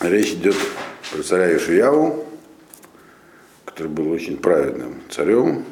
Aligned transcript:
Речь 0.00 0.32
идет 0.32 0.54
про 1.10 1.22
царя 1.24 1.56
Ишияву, 1.56 2.24
который 3.64 3.88
был 3.88 4.12
очень 4.12 4.36
праведным 4.36 5.02
царем, 5.10 5.64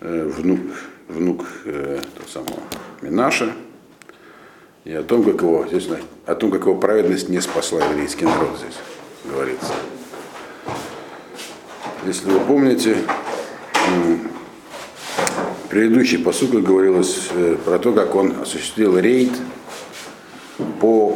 э, 0.00 0.32
внук, 0.34 0.60
внук 1.08 1.44
э, 1.66 2.00
того 2.14 2.28
самого 2.28 2.62
Минаша, 3.02 3.52
и 4.84 4.92
о 4.92 5.02
том, 5.02 5.22
как 5.22 5.42
его, 5.42 5.66
здесь, 5.68 5.86
о 6.24 6.34
том, 6.34 6.50
как 6.50 6.62
его 6.62 6.76
праведность 6.76 7.28
не 7.28 7.40
спасла 7.40 7.84
еврейский 7.84 8.24
народ 8.24 8.56
здесь 8.58 8.78
говорится. 9.24 9.74
Если 12.06 12.30
вы 12.30 12.40
помните, 12.40 12.96
предыдущий 15.68 16.18
посуд 16.18 16.62
говорилось 16.62 17.28
э, 17.32 17.56
про 17.62 17.78
то, 17.78 17.92
как 17.92 18.14
он 18.14 18.40
осуществил 18.40 18.98
рейд 18.98 19.32
по 20.80 21.13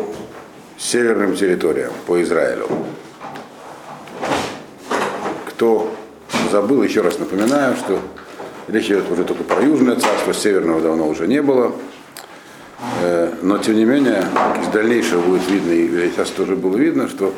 северным 0.88 1.36
территориям, 1.36 1.92
по 2.06 2.22
Израилю. 2.22 2.66
Кто 5.50 5.94
забыл, 6.50 6.82
еще 6.82 7.02
раз 7.02 7.18
напоминаю, 7.18 7.76
что 7.76 8.00
речь 8.68 8.86
идет 8.86 9.10
уже 9.10 9.24
только 9.24 9.44
про 9.44 9.62
Южное 9.62 9.96
царство, 9.96 10.32
Северного 10.32 10.80
давно 10.80 11.06
уже 11.06 11.26
не 11.26 11.42
было. 11.42 11.72
Э, 13.02 13.34
но, 13.42 13.58
тем 13.58 13.76
не 13.76 13.84
менее, 13.84 14.24
из 14.62 14.68
дальнейшего 14.68 15.20
будет 15.20 15.46
видно, 15.50 15.72
и 15.72 16.10
сейчас 16.10 16.30
тоже 16.30 16.56
было 16.56 16.76
видно, 16.76 17.08
что 17.08 17.34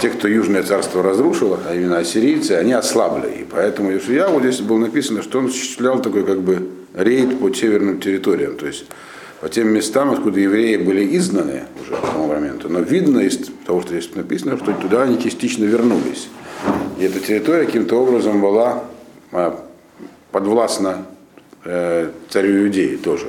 те, 0.00 0.10
кто 0.10 0.28
Южное 0.28 0.62
царство 0.62 1.02
разрушило, 1.02 1.58
а 1.68 1.74
именно 1.74 1.98
ассирийцы, 1.98 2.52
они 2.52 2.74
ослабли. 2.74 3.28
И 3.40 3.46
поэтому 3.50 3.96
Ишия, 3.96 4.28
вот 4.28 4.42
здесь 4.42 4.60
было 4.60 4.78
написано, 4.78 5.22
что 5.22 5.40
он 5.40 5.46
осуществлял 5.46 6.00
такой 6.00 6.24
как 6.24 6.42
бы 6.42 6.68
рейд 6.94 7.40
по 7.40 7.52
северным 7.52 8.00
территориям. 8.00 8.56
То 8.56 8.66
есть 8.66 8.84
по 9.40 9.48
тем 9.48 9.68
местам, 9.68 10.10
откуда 10.10 10.40
евреи 10.40 10.76
были 10.76 11.16
изгнаны 11.16 11.64
уже 11.80 11.96
к 11.96 12.00
тому 12.00 12.26
моменту. 12.26 12.68
Но 12.68 12.80
видно 12.80 13.20
из 13.20 13.38
того, 13.66 13.82
что 13.82 13.90
здесь 13.90 14.14
написано, 14.14 14.56
что 14.56 14.72
туда 14.72 15.02
они 15.02 15.22
частично 15.22 15.64
вернулись. 15.64 16.28
И 16.98 17.04
эта 17.04 17.20
территория 17.20 17.66
каким-то 17.66 18.02
образом 18.02 18.40
была 18.40 18.84
а, 19.30 19.64
подвластна 20.32 21.06
э, 21.64 22.10
царю 22.28 22.64
Иудеи 22.64 22.96
тоже. 22.96 23.28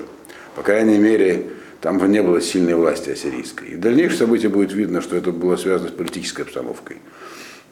По 0.56 0.64
крайней 0.64 0.98
мере, 0.98 1.46
там 1.82 2.04
не 2.12 2.24
было 2.24 2.42
сильной 2.42 2.74
власти 2.74 3.12
ассирийской. 3.12 3.70
И 3.70 3.76
в 3.76 3.80
дальнейших 3.80 4.18
событиях 4.18 4.52
будет 4.52 4.74
видно, 4.74 5.02
что 5.02 5.16
это 5.16 5.32
было 5.32 5.58
связано 5.58 5.90
с 5.90 5.94
политической 5.94 6.42
обстановкой. 6.42 6.98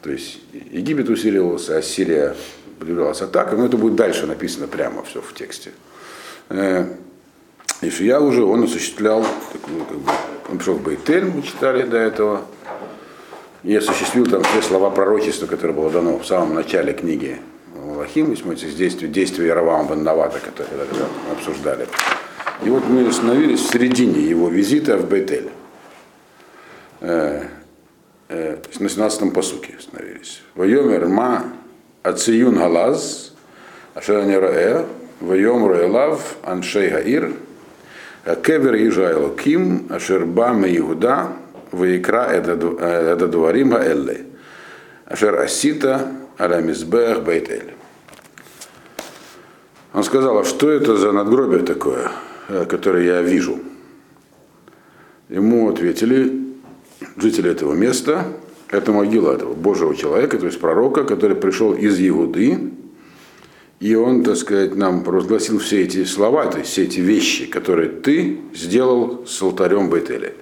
То 0.02 0.10
есть 0.10 0.40
Египет 0.70 1.08
усиливался, 1.08 1.76
Ассирия 1.76 2.36
подвигалась 2.78 3.20
атака, 3.20 3.56
но 3.56 3.66
это 3.66 3.76
будет 3.76 3.96
дальше 3.96 4.26
написано 4.26 4.68
прямо 4.68 5.02
все 5.02 5.20
в 5.20 5.34
тексте. 5.34 5.72
Ишия 7.80 8.18
уже 8.18 8.44
он 8.44 8.64
осуществлял, 8.64 9.24
такую, 9.52 9.84
как 9.84 9.98
бы, 9.98 10.12
он 10.50 10.58
пришел 10.58 10.74
в 10.74 10.82
Бейтель, 10.82 11.24
мы 11.24 11.42
читали 11.42 11.82
до 11.82 11.96
этого, 11.96 12.42
и 13.62 13.74
осуществил 13.74 14.26
там 14.26 14.42
все 14.42 14.62
слова 14.62 14.90
пророчества, 14.90 15.46
которое 15.46 15.74
было 15.74 15.90
дано 15.90 16.18
в 16.18 16.26
самом 16.26 16.54
начале 16.54 16.92
книги 16.92 17.38
Малахим, 17.98 18.30
если 18.30 18.44
мы 18.46 18.54
действия, 18.54 19.46
Яровама 19.46 19.90
бен 19.90 20.04
Навата, 20.04 20.38
которые 20.38 20.86
когда 20.86 21.06
обсуждали. 21.32 21.86
И 22.62 22.70
вот 22.70 22.84
мы 22.86 23.06
остановились 23.08 23.60
в 23.60 23.72
середине 23.72 24.22
его 24.22 24.48
визита 24.48 24.96
в 24.96 25.08
Бейтель. 25.08 25.50
Э, 27.00 27.44
э, 28.28 28.56
на 28.78 28.86
17-м 28.86 29.32
посуке 29.32 29.74
остановились. 29.78 30.42
Вайомер 30.54 31.06
ма 31.06 31.44
ациюн 32.02 32.56
галаз, 32.56 33.34
ашеранера 33.94 34.86
Вайом 35.20 35.66
Роэлав 35.66 36.36
Аншей 36.44 36.90
Гаир, 36.90 37.32
Кевер 38.36 38.74
Ижайло 38.76 39.34
Ким, 39.36 39.86
Ашерба 39.90 40.50
Иуда, 40.66 41.28
Ваикра 41.72 42.28
Эдадуарим 42.32 43.70
Гаэлле, 43.70 44.26
Ашер 45.06 45.38
Асита 45.40 46.12
Арамизбех 46.36 47.22
Бейтель. 47.24 47.74
Он 49.94 50.04
сказал, 50.04 50.38
а 50.38 50.44
что 50.44 50.70
это 50.70 50.96
за 50.96 51.12
надгробие 51.12 51.60
такое, 51.60 52.10
которое 52.68 53.04
я 53.04 53.22
вижу? 53.22 53.58
Ему 55.28 55.70
ответили 55.70 56.46
жители 57.16 57.50
этого 57.50 57.74
места, 57.74 58.24
это 58.70 58.92
могила 58.92 59.32
этого 59.32 59.54
Божьего 59.54 59.96
человека, 59.96 60.38
то 60.38 60.46
есть 60.46 60.60
пророка, 60.60 61.04
который 61.04 61.36
пришел 61.36 61.72
из 61.72 61.98
Иуды, 62.00 62.72
и 63.80 63.94
он, 63.94 64.24
так 64.24 64.36
сказать, 64.36 64.74
нам 64.74 65.04
провозгласил 65.04 65.58
все 65.58 65.84
эти 65.84 66.04
слова, 66.04 66.46
то 66.46 66.58
есть 66.58 66.70
все 66.70 66.84
эти 66.84 66.98
вещи, 66.98 67.46
которые 67.46 67.88
ты 67.88 68.40
сделал 68.52 69.24
с 69.26 69.40
алтарем 69.40 69.88
Бетеля. 69.88 70.32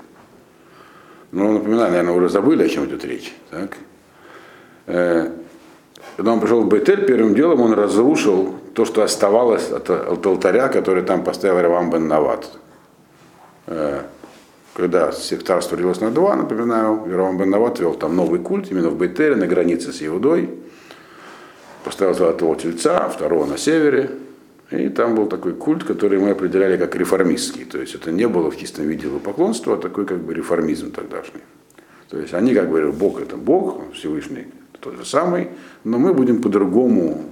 Ну, 1.32 1.52
напоминаю, 1.52 1.90
наверное, 1.90 2.14
уже 2.14 2.28
забыли, 2.30 2.64
о 2.64 2.68
чем 2.68 2.86
идет 2.86 3.04
речь. 3.04 3.34
Так? 3.50 3.76
Э, 4.86 5.32
когда 6.16 6.32
он 6.32 6.40
пришел 6.40 6.62
в 6.62 6.68
Бетель, 6.68 7.04
первым 7.04 7.34
делом 7.34 7.60
он 7.60 7.74
разрушил 7.74 8.54
то, 8.72 8.86
что 8.86 9.02
оставалось 9.02 9.70
от, 9.70 9.90
от 9.90 10.24
алтаря, 10.24 10.68
который 10.68 11.02
там 11.02 11.22
поставил 11.22 11.60
Равам 11.60 11.90
бен 11.90 12.08
Нават. 12.08 12.50
Э, 13.66 14.02
когда 14.72 15.12
царство 15.12 15.76
делилось 15.76 16.00
на 16.00 16.10
два, 16.10 16.36
напоминаю, 16.36 17.04
Равам 17.06 17.36
бен 17.36 17.50
Нават 17.50 17.80
вел 17.80 17.92
там 17.92 18.16
новый 18.16 18.40
культ 18.40 18.70
именно 18.70 18.88
в 18.88 18.96
Бетеле, 18.96 19.36
на 19.36 19.46
границе 19.46 19.92
с 19.92 20.02
Иудой 20.02 20.48
поставил 21.86 22.14
золотого 22.14 22.56
тельца, 22.56 23.08
второго 23.08 23.46
на 23.46 23.56
севере. 23.56 24.10
И 24.72 24.88
там 24.88 25.14
был 25.14 25.28
такой 25.28 25.54
культ, 25.54 25.84
который 25.84 26.18
мы 26.18 26.30
определяли 26.30 26.76
как 26.76 26.96
реформистский. 26.96 27.64
То 27.64 27.78
есть 27.78 27.94
это 27.94 28.10
не 28.10 28.26
было 28.26 28.50
в 28.50 28.56
чистом 28.56 28.88
виде 28.88 29.08
поклонства, 29.08 29.74
а 29.74 29.76
такой 29.76 30.04
как 30.04 30.18
бы 30.18 30.34
реформизм 30.34 30.90
тогдашний. 30.90 31.42
То 32.10 32.18
есть 32.18 32.34
они 32.34 32.54
как 32.54 32.68
бы, 32.68 32.90
Бог 32.90 33.20
это 33.20 33.36
Бог, 33.36 33.92
Всевышний 33.94 34.46
тот 34.80 34.96
же 34.96 35.04
самый, 35.04 35.50
но 35.84 35.98
мы 35.98 36.12
будем 36.12 36.42
по-другому 36.42 37.24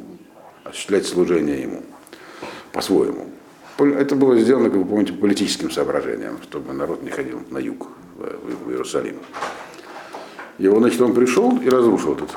осуществлять 0.63 1.07
служение 1.07 1.61
Ему, 1.61 1.83
по-своему. 2.73 3.27
Это 3.79 4.15
было 4.15 4.39
сделано, 4.39 4.71
как 4.71 4.79
вы 4.79 4.85
помните, 4.85 5.13
политическим 5.13 5.71
соображением, 5.73 6.39
чтобы 6.43 6.73
народ 6.73 7.03
не 7.03 7.11
ходил 7.11 7.43
на 7.51 7.59
юг, 7.59 7.89
в 8.17 8.71
Иерусалим. 8.71 9.17
Он, 10.61 10.79
значит, 10.79 11.01
он 11.01 11.15
пришел 11.15 11.59
и 11.59 11.69
разрушил 11.69 12.15
этот 12.15 12.31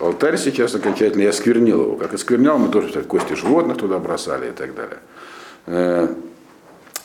алтарь 0.00 0.36
сейчас 0.36 0.74
окончательно 0.74 1.22
и 1.22 1.26
осквернил 1.26 1.82
его. 1.82 1.96
Как 1.96 2.14
осквернял, 2.14 2.58
мы 2.58 2.68
тоже 2.68 2.88
кстати, 2.88 3.06
кости 3.06 3.34
животных 3.34 3.78
туда 3.78 3.98
бросали 3.98 4.48
и 4.48 4.52
так 4.52 4.74
далее. 4.74 4.98
Э, 5.66 6.08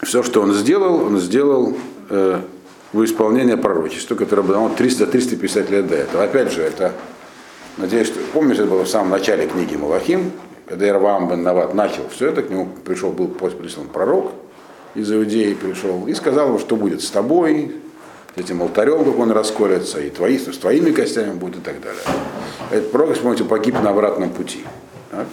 Все, 0.03 0.23
что 0.23 0.41
он 0.41 0.53
сделал, 0.53 1.03
он 1.03 1.19
сделал 1.19 1.75
э, 2.09 2.41
в 2.93 3.03
исполнение 3.03 3.57
пророчества, 3.57 4.15
которое 4.15 4.43
было 4.43 4.69
300-350 4.69 5.71
лет 5.71 5.87
до 5.87 5.95
этого. 5.95 6.23
Опять 6.23 6.51
же, 6.51 6.61
это, 6.61 6.93
надеюсь, 7.77 8.07
что, 8.07 8.19
помните, 8.33 8.61
это 8.61 8.71
было 8.71 8.83
в 8.83 8.89
самом 8.89 9.09
начале 9.09 9.47
книги 9.47 9.75
Малахим, 9.75 10.31
когда 10.67 10.87
Ирвам 10.87 11.27
бен 11.27 11.43
Нават 11.43 11.73
начал 11.73 12.07
все 12.09 12.29
это, 12.29 12.43
к 12.43 12.49
нему 12.49 12.69
пришел, 12.85 13.11
был 13.11 13.27
прислан 13.27 13.87
пророк 13.87 14.31
из 14.95 15.11
Иудеи 15.11 15.53
пришел 15.53 16.05
и 16.07 16.13
сказал 16.13 16.49
ему, 16.49 16.59
что 16.59 16.75
будет 16.75 17.01
с 17.01 17.09
тобой, 17.09 17.75
этим 18.35 18.61
алтарем, 18.61 19.03
как 19.03 19.17
он 19.19 19.31
расколется, 19.31 19.99
и 19.99 20.09
твои, 20.09 20.37
с 20.37 20.57
твоими 20.57 20.91
костями 20.91 21.33
будет 21.33 21.57
и 21.57 21.61
так 21.61 21.81
далее. 21.81 22.01
Этот 22.71 22.91
пророк, 22.91 23.17
помните, 23.17 23.43
погиб 23.43 23.75
на 23.81 23.89
обратном 23.89 24.29
пути. 24.29 24.63
Так? 25.11 25.27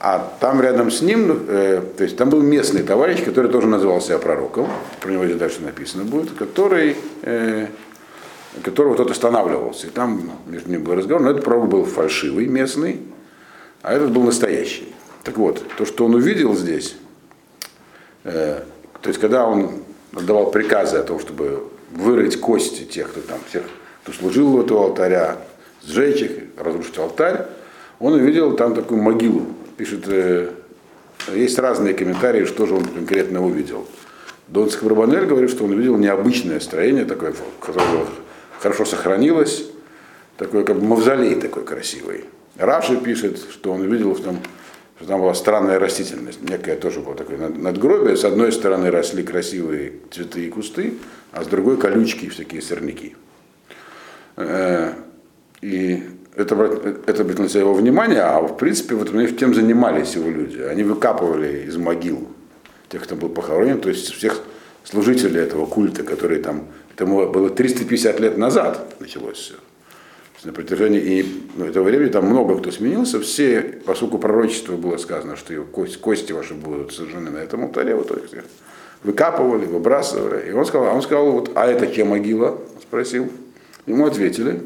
А 0.00 0.32
там 0.38 0.60
рядом 0.60 0.92
с 0.92 1.02
ним, 1.02 1.46
э, 1.48 1.82
то 1.96 2.04
есть 2.04 2.16
там 2.16 2.30
был 2.30 2.40
местный 2.40 2.84
товарищ, 2.84 3.24
который 3.24 3.50
тоже 3.50 3.66
называл 3.66 4.00
себя 4.00 4.18
пророком, 4.18 4.68
про 5.00 5.10
него 5.10 5.24
здесь 5.24 5.38
дальше 5.38 5.60
написано 5.60 6.04
будет, 6.04 6.30
который, 6.30 6.96
э, 7.22 7.66
которого 8.62 8.96
тот 8.96 9.10
останавливался. 9.10 9.88
И 9.88 9.90
там 9.90 10.30
между 10.46 10.70
ними 10.70 10.82
был 10.82 10.94
разговор, 10.94 11.22
но 11.22 11.30
этот 11.30 11.42
пророк 11.42 11.68
был 11.68 11.84
фальшивый, 11.84 12.46
местный, 12.46 13.00
а 13.82 13.92
этот 13.92 14.12
был 14.12 14.22
настоящий. 14.22 14.94
Так 15.24 15.36
вот, 15.36 15.64
то, 15.76 15.84
что 15.84 16.04
он 16.04 16.14
увидел 16.14 16.54
здесь, 16.54 16.94
э, 18.22 18.62
то 19.02 19.08
есть 19.08 19.20
когда 19.20 19.46
он 19.46 19.82
отдавал 20.14 20.52
приказы 20.52 20.98
о 20.98 21.02
том, 21.02 21.18
чтобы 21.18 21.64
вырыть 21.90 22.40
кости 22.40 22.84
тех, 22.84 23.10
кто 23.10 23.20
там, 23.20 23.38
всех, 23.48 23.64
кто 24.02 24.12
служил 24.12 24.54
у 24.54 24.62
этого 24.62 24.84
алтаря, 24.84 25.38
сжечь 25.84 26.22
их, 26.22 26.32
разрушить 26.56 26.98
алтарь, 26.98 27.46
он 27.98 28.14
увидел 28.14 28.56
там 28.56 28.74
такую 28.74 29.02
могилу. 29.02 29.46
Пишет, 29.76 30.04
э, 30.06 30.50
есть 31.34 31.58
разные 31.58 31.94
комментарии, 31.94 32.44
что 32.44 32.66
же 32.66 32.74
он 32.74 32.84
конкретно 32.84 33.44
увидел. 33.44 33.86
Донский 34.48 34.86
Барбанель 34.86 35.26
говорит, 35.26 35.50
что 35.50 35.64
он 35.64 35.72
увидел 35.72 35.96
необычное 35.96 36.60
строение, 36.60 37.04
такое, 37.04 37.34
которое 37.60 38.06
хорошо 38.60 38.84
сохранилось, 38.84 39.66
такой 40.36 40.64
как 40.64 40.78
бы 40.78 40.86
мавзолей 40.86 41.34
такой 41.34 41.64
красивый. 41.64 42.24
Раши 42.56 42.96
пишет, 42.96 43.38
что 43.50 43.72
он 43.72 43.82
увидел 43.82 44.14
в 44.14 44.22
том, 44.22 44.38
что 44.96 45.06
там 45.06 45.20
была 45.20 45.34
странная 45.34 45.78
растительность, 45.78 46.40
некая 46.42 46.76
тоже 46.76 47.00
была 47.00 47.14
такое 47.14 47.38
надгробие. 47.48 48.16
С 48.16 48.24
одной 48.24 48.50
стороны 48.52 48.90
росли 48.90 49.22
красивые 49.22 49.92
цветы 50.10 50.46
и 50.46 50.50
кусты, 50.50 50.94
а 51.32 51.44
с 51.44 51.46
другой 51.46 51.76
колючки 51.76 52.26
и 52.26 52.28
всякие 52.28 52.62
сорняки. 52.62 53.16
Э, 54.36 54.92
и 55.60 56.02
это, 56.36 56.54
это 57.06 57.24
на 57.24 57.46
его 57.46 57.74
внимание, 57.74 58.20
а 58.20 58.40
в 58.40 58.56
принципе 58.56 58.94
вот 58.94 59.10
тем 59.36 59.54
занимались 59.54 60.14
его 60.14 60.30
люди. 60.30 60.60
Они 60.60 60.84
выкапывали 60.84 61.66
из 61.66 61.76
могил 61.76 62.28
тех, 62.88 63.02
кто 63.02 63.16
был 63.16 63.28
похоронен, 63.28 63.80
то 63.80 63.88
есть 63.88 64.12
всех 64.12 64.42
служителей 64.84 65.40
этого 65.40 65.66
культа, 65.66 66.02
которые 66.02 66.40
там 66.42 66.64
Это 66.94 67.06
было 67.06 67.50
350 67.50 68.20
лет 68.20 68.38
назад 68.38 69.00
началось 69.00 69.36
все. 69.36 69.54
На 70.44 70.52
протяжении 70.52 71.00
и, 71.00 71.42
ну, 71.56 71.64
этого 71.64 71.84
времени 71.84 72.10
там 72.10 72.26
много 72.26 72.58
кто 72.58 72.70
сменился. 72.70 73.20
Все, 73.20 73.80
поскольку 73.84 74.18
пророчество 74.18 74.76
было 74.76 74.96
сказано, 74.96 75.36
что 75.36 75.52
его 75.52 75.64
кости, 75.64 76.32
ваши 76.32 76.54
будут 76.54 76.92
сожжены 76.92 77.30
на 77.30 77.38
этом 77.38 77.64
алтаре, 77.64 77.96
вот 77.96 78.12
их 78.12 78.44
выкапывали, 79.02 79.66
выбрасывали. 79.66 80.50
И 80.50 80.52
он 80.52 80.64
сказал, 80.66 80.88
а 80.88 80.92
он 80.92 81.02
сказал, 81.02 81.30
вот, 81.32 81.52
а 81.54 81.66
это 81.66 81.86
чем 81.86 82.08
могила? 82.08 82.58
Спросил. 82.82 83.30
Ему 83.86 84.06
ответили, 84.06 84.62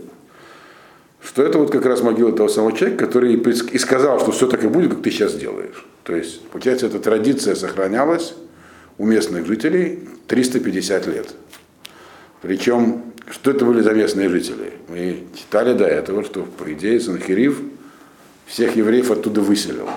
что 1.22 1.42
это 1.42 1.58
вот 1.58 1.70
как 1.70 1.86
раз 1.86 2.02
могила 2.02 2.32
того 2.32 2.48
самого 2.48 2.76
человека, 2.76 3.06
который 3.06 3.34
и 3.34 3.78
сказал, 3.78 4.18
что 4.20 4.32
все 4.32 4.48
так 4.48 4.64
и 4.64 4.68
будет, 4.68 4.94
как 4.94 5.02
ты 5.02 5.10
сейчас 5.10 5.34
делаешь. 5.34 5.86
То 6.02 6.16
есть, 6.16 6.46
получается, 6.48 6.86
эта 6.86 6.98
традиция 6.98 7.54
сохранялась 7.54 8.34
у 8.98 9.06
местных 9.06 9.46
жителей 9.46 10.08
350 10.26 11.06
лет. 11.06 11.34
Причем, 12.40 13.04
что 13.30 13.52
это 13.52 13.64
были 13.64 13.82
за 13.82 13.92
местные 13.92 14.28
жители? 14.28 14.72
Мы 14.88 15.24
читали 15.36 15.74
до 15.74 15.86
этого, 15.86 16.24
что, 16.24 16.42
по 16.42 16.72
идее, 16.72 16.98
Санхирив 17.00 17.60
всех 18.46 18.74
евреев 18.76 19.10
оттуда 19.10 19.40
выселил. 19.40 19.88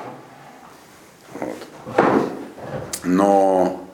Вот. 1.40 1.58
Но 3.04 3.85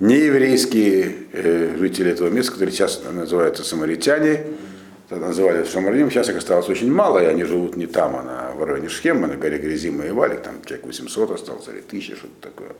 нееврейские 0.00 1.14
э, 1.32 1.76
жители 1.78 2.10
этого 2.10 2.28
места, 2.28 2.52
которые 2.52 2.72
сейчас 2.72 3.02
называются 3.12 3.64
самаритяне, 3.64 4.44
называли 5.10 5.64
Шамарим, 5.64 6.10
сейчас 6.10 6.28
их 6.28 6.36
осталось 6.36 6.68
очень 6.68 6.92
мало, 6.92 7.22
и 7.22 7.26
они 7.26 7.44
живут 7.44 7.76
не 7.76 7.86
там, 7.86 8.16
а 8.16 8.22
на 8.22 8.52
в 8.52 8.64
районе 8.64 8.88
Шхема, 8.88 9.26
на 9.26 9.36
горе 9.36 9.58
Грязима 9.58 10.04
и 10.04 10.10
Валик, 10.10 10.42
там 10.42 10.62
человек 10.64 10.86
800 10.86 11.30
осталось, 11.32 11.68
или 11.68 11.80
1000, 11.80 12.16
что-то 12.16 12.32
такое. 12.40 12.72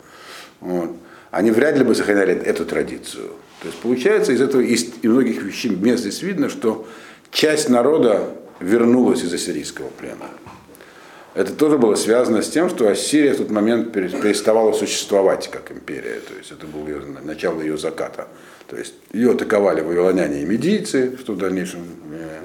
Вот. 0.60 0.96
Они 1.30 1.50
вряд 1.50 1.76
ли 1.78 1.84
бы 1.84 1.94
сохраняли 1.94 2.34
эту 2.34 2.64
традицию. 2.64 3.30
То 3.60 3.68
есть 3.68 3.78
получается 3.80 4.32
из 4.32 4.40
этого, 4.40 4.60
из 4.60 4.86
многих 5.02 5.42
вещей 5.42 5.70
мест 5.70 6.02
здесь 6.02 6.22
видно, 6.22 6.48
что 6.48 6.86
часть 7.30 7.68
народа 7.68 8.34
вернулась 8.60 9.22
из 9.22 9.32
ассирийского 9.32 9.88
плена. 9.88 10.28
Это 11.34 11.55
тоже 11.55 11.79
было 11.79 11.94
связано 11.94 12.43
с 12.43 12.50
тем, 12.50 12.69
что 12.69 12.88
Ассирия 12.88 13.32
в 13.32 13.38
тот 13.38 13.50
момент 13.50 13.93
переставала 13.93 14.73
существовать 14.73 15.50
как 15.50 15.73
империя. 15.73 16.20
То 16.20 16.34
есть 16.37 16.52
это 16.52 16.67
было 16.67 16.87
ее, 16.87 17.02
начало 17.25 17.62
ее 17.62 17.79
заката. 17.79 18.29
То 18.69 18.76
есть 18.76 18.94
ее 19.12 19.32
атаковали 19.32 19.81
вавилоняне 19.81 20.43
и 20.43 20.44
медийцы, 20.44 21.17
что 21.19 21.32
в 21.32 21.38
дальнейшем, 21.38 21.81
э, 22.12 22.40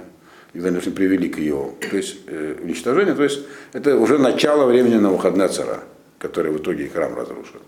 в 0.58 0.62
дальнейшем 0.62 0.94
привели 0.94 1.28
к 1.28 1.38
ее 1.38 1.72
то 1.90 1.98
есть, 1.98 2.18
э, 2.28 2.56
уничтожению. 2.64 3.16
То 3.16 3.24
есть 3.24 3.42
это 3.74 3.98
уже 3.98 4.18
начало 4.18 4.66
времени 4.66 4.96
на 4.96 5.10
выходная 5.10 5.50
цара, 5.50 5.84
который 6.18 6.52
в 6.52 6.58
итоге 6.58 6.86
и 6.86 6.88
храм 6.88 7.14
разрушил. 7.14 7.60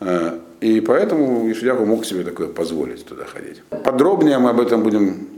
Э, 0.00 0.38
и 0.60 0.80
поэтому 0.80 1.50
Ишляху 1.52 1.84
мог 1.84 2.06
себе 2.06 2.24
такое 2.24 2.48
позволить 2.48 3.04
туда 3.04 3.24
ходить. 3.26 3.62
Подробнее 3.84 4.38
мы 4.38 4.50
об 4.50 4.60
этом 4.60 4.82
будем 4.82 5.28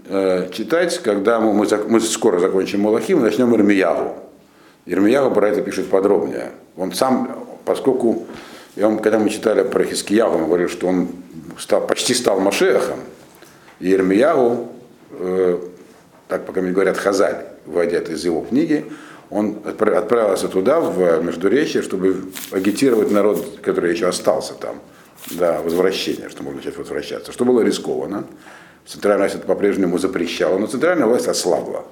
читать, 0.53 1.01
когда 1.03 1.41
мы, 1.41 1.53
мы, 1.53 2.01
скоро 2.01 2.39
закончим 2.39 2.83
Малахим, 2.83 3.21
начнем 3.23 3.53
Ирмиягу. 3.53 4.26
Ирмиягу 4.87 5.33
про 5.33 5.49
это 5.49 5.63
пишет 5.63 5.89
подробнее. 5.91 6.53
Он 6.77 6.93
сам, 6.93 7.47
поскольку, 7.65 8.27
я 8.77 8.87
вам, 8.87 8.99
когда 8.99 9.19
мы 9.19 9.31
читали 9.31 9.63
про 9.63 9.85
Хискиягу, 9.85 10.39
мы 10.39 10.47
говорили, 10.47 10.69
что 10.69 10.87
он 10.87 11.09
стал, 11.59 11.87
почти 11.87 12.15
стал 12.15 12.41
Машехом, 12.41 13.01
и 13.81 13.93
Ирмиягу, 13.93 14.69
э, 15.11 15.59
так 16.29 16.47
пока 16.47 16.61
мне 16.61 16.73
говорят, 16.73 16.97
Хазаль, 16.97 17.45
вводят 17.67 18.09
из 18.09 18.25
его 18.25 18.43
книги, 18.43 18.87
он 19.29 19.59
отправился 19.65 20.47
туда, 20.49 20.81
в 20.81 21.23
Междуречье, 21.23 21.83
чтобы 21.83 22.27
агитировать 22.53 23.11
народ, 23.11 23.59
который 23.61 23.93
еще 23.93 24.07
остался 24.07 24.55
там, 24.55 24.81
до 25.33 25.61
возвращения, 25.63 26.29
что 26.29 26.45
можно 26.45 26.61
начать 26.61 26.77
возвращаться, 26.77 27.33
что 27.33 27.45
было 27.45 27.61
рискованно. 27.63 28.25
Центральная 28.87 29.25
власть 29.25 29.35
это 29.35 29.47
по-прежнему 29.47 29.99
запрещала, 29.99 30.59
но 30.59 30.69
центральная 30.69 31.07
власть 31.07 31.27
ослабла. 31.27 31.85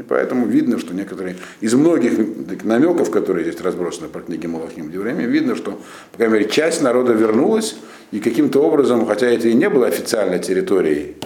И 0.00 0.02
поэтому 0.02 0.46
видно, 0.46 0.78
что 0.78 0.94
некоторые 0.94 1.36
из 1.60 1.74
многих 1.74 2.64
намеков, 2.64 3.10
которые 3.10 3.44
здесь 3.44 3.60
разбросаны 3.60 4.08
по 4.08 4.20
книге 4.20 4.48
Малахим 4.48 4.90
Девреме, 4.90 5.26
видно, 5.26 5.54
что, 5.54 5.72
по 6.12 6.16
крайней 6.16 6.34
мере, 6.36 6.48
часть 6.48 6.80
народа 6.80 7.12
вернулась, 7.12 7.76
и 8.10 8.18
каким-то 8.18 8.62
образом, 8.62 9.04
хотя 9.04 9.26
это 9.26 9.48
и 9.48 9.52
не 9.52 9.68
было 9.68 9.86
официальной 9.86 10.38
территорией 10.38 11.16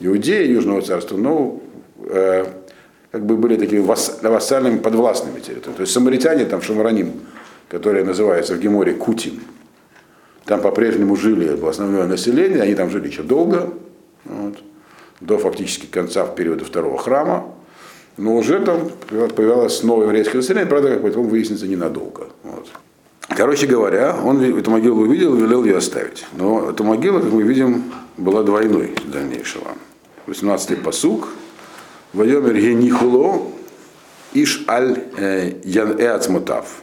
Иудеи, 0.00 0.46
Южного 0.48 0.82
царства, 0.82 1.16
но 1.16 1.62
э, 2.10 2.44
как 3.10 3.24
бы 3.24 3.38
были 3.38 3.56
такими 3.56 3.80
вассальными 3.80 4.76
подвластными 4.76 5.40
территориями. 5.40 5.76
То 5.76 5.80
есть 5.80 5.94
самаритяне 5.94 6.44
там 6.44 6.60
Шамараним, 6.60 7.12
которые 7.70 8.04
называются 8.04 8.54
в 8.54 8.60
Геморе 8.60 8.92
Кутим, 8.92 9.40
там 10.44 10.60
по-прежнему 10.60 11.16
жили 11.16 11.58
основное 11.66 12.06
население, 12.06 12.60
они 12.60 12.74
там 12.74 12.90
жили 12.90 13.08
еще 13.08 13.22
долго, 13.22 13.72
вот, 14.26 14.58
до 15.20 15.38
фактически 15.38 15.86
конца 15.86 16.26
периода 16.26 16.66
второго 16.66 16.98
храма, 16.98 17.54
но 18.16 18.36
уже 18.36 18.60
там 18.60 18.90
появилось 19.34 19.82
новое 19.82 20.06
еврейское 20.06 20.38
население, 20.38 20.66
правда, 20.66 20.90
как 20.90 21.02
потом 21.02 21.28
выяснится, 21.28 21.66
ненадолго. 21.66 22.28
Вот. 22.42 22.66
Короче 23.28 23.66
говоря, 23.66 24.16
он 24.24 24.42
эту 24.42 24.70
могилу 24.70 25.02
увидел 25.02 25.36
и 25.36 25.40
велел 25.40 25.64
ее 25.64 25.76
оставить. 25.76 26.26
Но 26.36 26.70
эта 26.70 26.82
могила, 26.82 27.20
как 27.20 27.30
мы 27.30 27.42
видим, 27.42 27.84
была 28.16 28.42
двойной 28.42 28.94
дальнейшего. 29.04 29.68
18-й 30.26 30.76
посук, 30.76 31.28
Вайомер 32.12 32.56
Генихуло, 32.56 33.42
Иш 34.34 34.64
аль 34.68 35.04
э, 35.16 35.54
Ян 35.64 35.98
э 35.98 36.08
Ацмотав. 36.08 36.82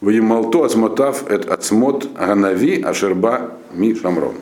Ваималто 0.00 0.64
Ацмотав 0.64 1.30
эт 1.30 1.50
Ацмот 1.50 2.08
Ганави 2.14 2.82
Ашерба 2.82 3.52
Ми 3.72 3.94
Шамрон. 3.94 4.34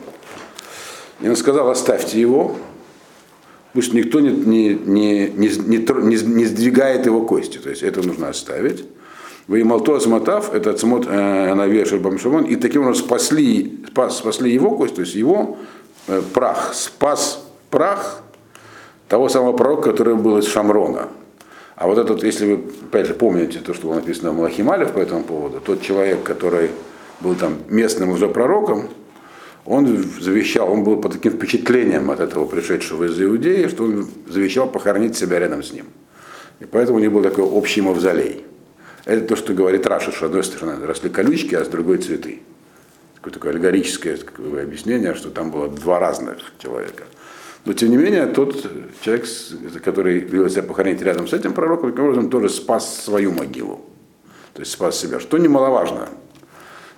И 1.21 1.27
он 1.27 1.35
сказал, 1.35 1.69
оставьте 1.69 2.19
его, 2.19 2.55
пусть 3.73 3.93
никто 3.93 4.19
не, 4.19 4.29
не, 4.29 4.73
не, 4.73 5.27
не, 5.27 5.77
не, 5.77 6.23
не 6.23 6.45
сдвигает 6.45 7.05
его 7.05 7.21
кости. 7.21 7.57
То 7.57 7.69
есть 7.69 7.83
это 7.83 8.05
нужно 8.05 8.29
оставить. 8.29 8.85
Вы 9.47 9.63
Малто 9.63 9.95
Ацмотав, 9.95 10.53
это 10.53 10.69
Ацмот 10.69 11.07
Ганави 11.07 11.81
Ашерба 11.81 12.11
Ми 12.11 12.19
Шамрон, 12.19 12.43
и 12.43 12.55
таким 12.55 12.83
образом 12.83 13.05
спасли, 13.05 13.83
спас, 13.87 14.17
спасли 14.17 14.53
его 14.53 14.77
кость, 14.77 14.95
то 14.95 15.01
есть 15.01 15.15
его 15.15 15.57
э, 16.07 16.21
прах, 16.33 16.75
спас 16.75 17.43
прах 17.71 18.21
того 19.07 19.27
самого 19.27 19.53
пророка, 19.53 19.89
который 19.89 20.15
был 20.15 20.37
из 20.37 20.45
Шамрона. 20.45 21.07
А 21.75 21.87
вот 21.87 21.97
этот, 21.97 22.23
если 22.23 22.45
вы, 22.45 22.63
опять 22.89 23.07
же, 23.07 23.15
помните 23.15 23.59
то, 23.59 23.73
что 23.73 23.87
было 23.87 23.95
написано 23.95 24.31
в 24.31 24.35
Малахималев 24.35 24.91
по 24.91 24.99
этому 24.99 25.23
поводу, 25.23 25.59
тот 25.61 25.81
человек, 25.81 26.21
который 26.21 26.69
был 27.19 27.33
там 27.33 27.57
местным 27.69 28.09
уже 28.09 28.27
пророком, 28.27 28.89
он 29.65 30.03
завещал, 30.19 30.71
он 30.71 30.83
был 30.83 30.97
под 30.97 31.13
таким 31.13 31.33
впечатлением 31.33 32.09
от 32.11 32.19
этого 32.19 32.45
пришедшего 32.45 33.05
из 33.05 33.21
Иудеи, 33.21 33.67
что 33.67 33.83
он 33.83 34.07
завещал 34.27 34.69
похоронить 34.69 35.17
себя 35.17 35.39
рядом 35.39 35.63
с 35.63 35.71
ним. 35.71 35.85
И 36.59 36.65
поэтому 36.65 36.97
у 36.97 37.01
них 37.01 37.11
был 37.11 37.21
такой 37.21 37.43
общий 37.43 37.81
мавзолей. 37.81 38.45
Это 39.05 39.27
то, 39.27 39.35
что 39.35 39.53
говорит 39.53 39.85
Раша, 39.87 40.11
что 40.11 40.19
с 40.19 40.23
одной 40.23 40.43
стороны 40.43 40.85
росли 40.85 41.09
колючки, 41.09 41.55
а 41.55 41.63
с 41.63 41.67
другой 41.67 41.97
цветы. 41.99 42.41
Такое, 43.15 43.33
такое 43.33 43.51
аллегорическое 43.51 44.17
такое 44.17 44.63
объяснение, 44.63 45.13
что 45.13 45.29
там 45.29 45.51
было 45.51 45.67
два 45.67 45.99
разных 45.99 46.37
человека. 46.57 47.03
Но 47.65 47.73
тем 47.73 47.89
не 47.89 47.97
менее, 47.97 48.25
тот 48.27 48.65
человек, 49.01 49.25
который 49.83 50.19
велел 50.19 50.49
себя 50.49 50.63
похоронить 50.63 51.01
рядом 51.01 51.27
с 51.27 51.33
этим 51.33 51.53
пророком, 51.53 51.91
таким 51.91 52.05
образом 52.05 52.29
тоже 52.29 52.49
спас 52.49 53.03
свою 53.03 53.31
могилу. 53.31 53.81
То 54.53 54.61
есть 54.61 54.71
спас 54.71 54.97
себя. 54.97 55.19
Что 55.19 55.37
немаловажно. 55.37 56.09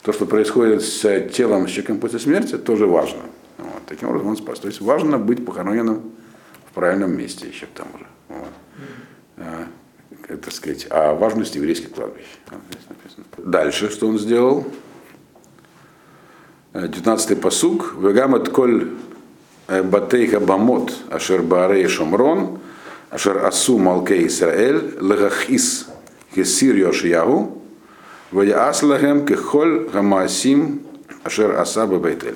То, 0.01 0.13
что 0.13 0.25
происходит 0.25 0.81
с 0.81 1.01
телом 1.29 1.67
человеком 1.67 1.99
после 1.99 2.19
смерти, 2.19 2.57
тоже 2.57 2.87
важно. 2.87 3.21
Вот. 3.57 3.83
Таким 3.87 4.09
образом 4.09 4.29
он 4.29 4.37
спас. 4.37 4.59
То 4.59 4.67
есть 4.67 4.81
важно 4.81 5.19
быть 5.19 5.45
похороненным 5.45 6.11
в 6.69 6.73
правильном 6.73 7.15
месте 7.15 7.47
еще 7.47 7.67
к 7.67 7.69
тому 7.69 7.97
же. 7.99 8.05
Вот. 8.29 8.47
А, 9.37 9.67
так 10.27 10.51
сказать, 10.51 10.87
о 10.89 11.13
важности 11.13 11.57
еврейских 11.57 11.91
кладбищ. 11.91 12.25
Дальше, 13.37 13.89
что 13.89 14.07
он 14.07 14.17
сделал? 14.17 14.65
19-й 16.73 17.35
посуг. 17.35 17.95
Вегамат 17.99 18.49
коль 18.49 18.89
Батейха 19.67 20.39
Бамот, 20.39 20.93
Ашер 21.09 21.43
Баарей 21.43 21.87
Шомрон, 21.87 22.59
Ашер 23.09 23.45
Асу 23.45 23.77
Малке 23.77 24.25
Исраэль, 24.25 24.97
Легахис 24.99 25.87
Хесир 26.33 26.75
Йошиягу, 26.75 27.60
Ваяас 28.31 28.81
Лахем 28.83 29.25
Кехоль 29.25 29.89
Гамасим 29.89 30.81
Ашер 31.23 31.59
Асаба 31.59 31.97
Бейтель. 31.97 32.35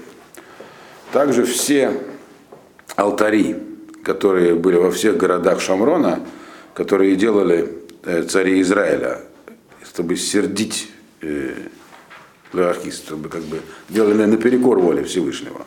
Также 1.12 1.46
все 1.46 1.92
алтари, 2.96 3.56
которые 4.04 4.56
были 4.56 4.75
во 4.75 4.92
всех 4.92 5.18
городах 5.18 5.62
Шамрона, 5.62 6.20
которые 6.74 7.16
делали 7.16 7.74
цари 8.30 8.62
Израиля, 8.62 9.22
чтобы 9.84 10.16
сердить 10.18 10.92
э, 11.22 11.54
чтобы 12.92 13.30
как 13.30 13.42
бы 13.44 13.62
делали 13.90 14.25
наперекор 14.25 14.80
воле 14.80 15.04
Всевышнего 15.04 15.66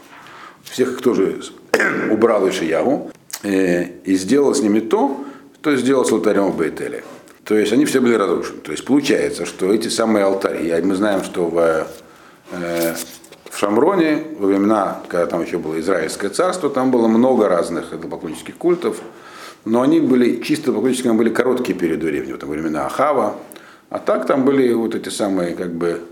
всех, 0.70 0.98
кто 0.98 1.14
же 1.14 1.40
убрал 2.10 2.48
Ишиягу, 2.48 3.10
э, 3.42 3.84
и 4.04 4.16
сделал 4.16 4.54
с 4.54 4.60
ними 4.60 4.80
то, 4.80 5.24
что 5.60 5.76
сделал 5.76 6.04
с 6.04 6.12
алтарем 6.12 6.50
в 6.50 6.56
Бейтеле. 6.56 7.04
То 7.48 7.56
есть 7.56 7.72
они 7.72 7.86
все 7.86 8.02
были 8.02 8.12
разрушены. 8.12 8.60
То 8.60 8.72
есть 8.72 8.84
получается, 8.84 9.46
что 9.46 9.72
эти 9.72 9.88
самые 9.88 10.26
алтари, 10.26 10.78
мы 10.82 10.94
знаем, 10.96 11.24
что 11.24 11.46
в, 11.46 11.86
э, 12.52 12.94
в 13.50 13.58
Шамроне, 13.58 14.22
во 14.38 14.48
времена, 14.48 15.00
когда 15.08 15.24
там 15.24 15.42
еще 15.42 15.56
было 15.56 15.80
Израильское 15.80 16.28
царство, 16.28 16.68
там 16.68 16.90
было 16.90 17.08
много 17.08 17.48
разных 17.48 17.94
идолопоклоннических 17.94 18.54
культов, 18.54 19.00
но 19.64 19.80
они 19.80 19.98
были 19.98 20.42
чисто 20.42 20.72
поклоннические, 20.72 21.14
были 21.14 21.30
короткие 21.30 21.72
периоды 21.72 22.08
времени, 22.08 22.32
вот, 22.32 22.42
во 22.42 22.50
времена 22.50 22.84
Ахава, 22.84 23.36
а 23.88 23.98
так 23.98 24.26
там 24.26 24.44
были 24.44 24.70
вот 24.74 24.94
эти 24.94 25.08
самые, 25.08 25.54
как 25.54 25.72
бы, 25.72 26.02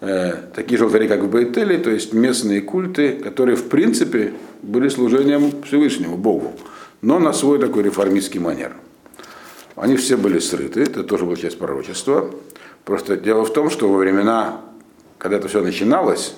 э, 0.00 0.32
такие 0.52 0.78
же 0.78 0.86
алтари, 0.86 1.06
как 1.06 1.20
в 1.20 1.30
Бейтеле, 1.30 1.78
то 1.78 1.90
есть 1.90 2.12
местные 2.12 2.60
культы, 2.60 3.12
которые, 3.12 3.54
в 3.54 3.68
принципе, 3.68 4.32
были 4.62 4.88
служением 4.88 5.62
Всевышнему, 5.62 6.16
Богу, 6.16 6.54
но 7.02 7.20
на 7.20 7.32
свой 7.32 7.60
такой 7.60 7.84
реформистский 7.84 8.40
манер. 8.40 8.72
Они 9.82 9.96
все 9.96 10.16
были 10.16 10.38
срыты, 10.38 10.82
это 10.82 11.02
тоже 11.02 11.24
была 11.24 11.34
часть 11.34 11.58
пророчества. 11.58 12.30
Просто 12.84 13.16
дело 13.16 13.44
в 13.44 13.52
том, 13.52 13.68
что 13.68 13.88
во 13.88 13.98
времена, 13.98 14.60
когда 15.18 15.38
это 15.38 15.48
все 15.48 15.60
начиналось, 15.60 16.36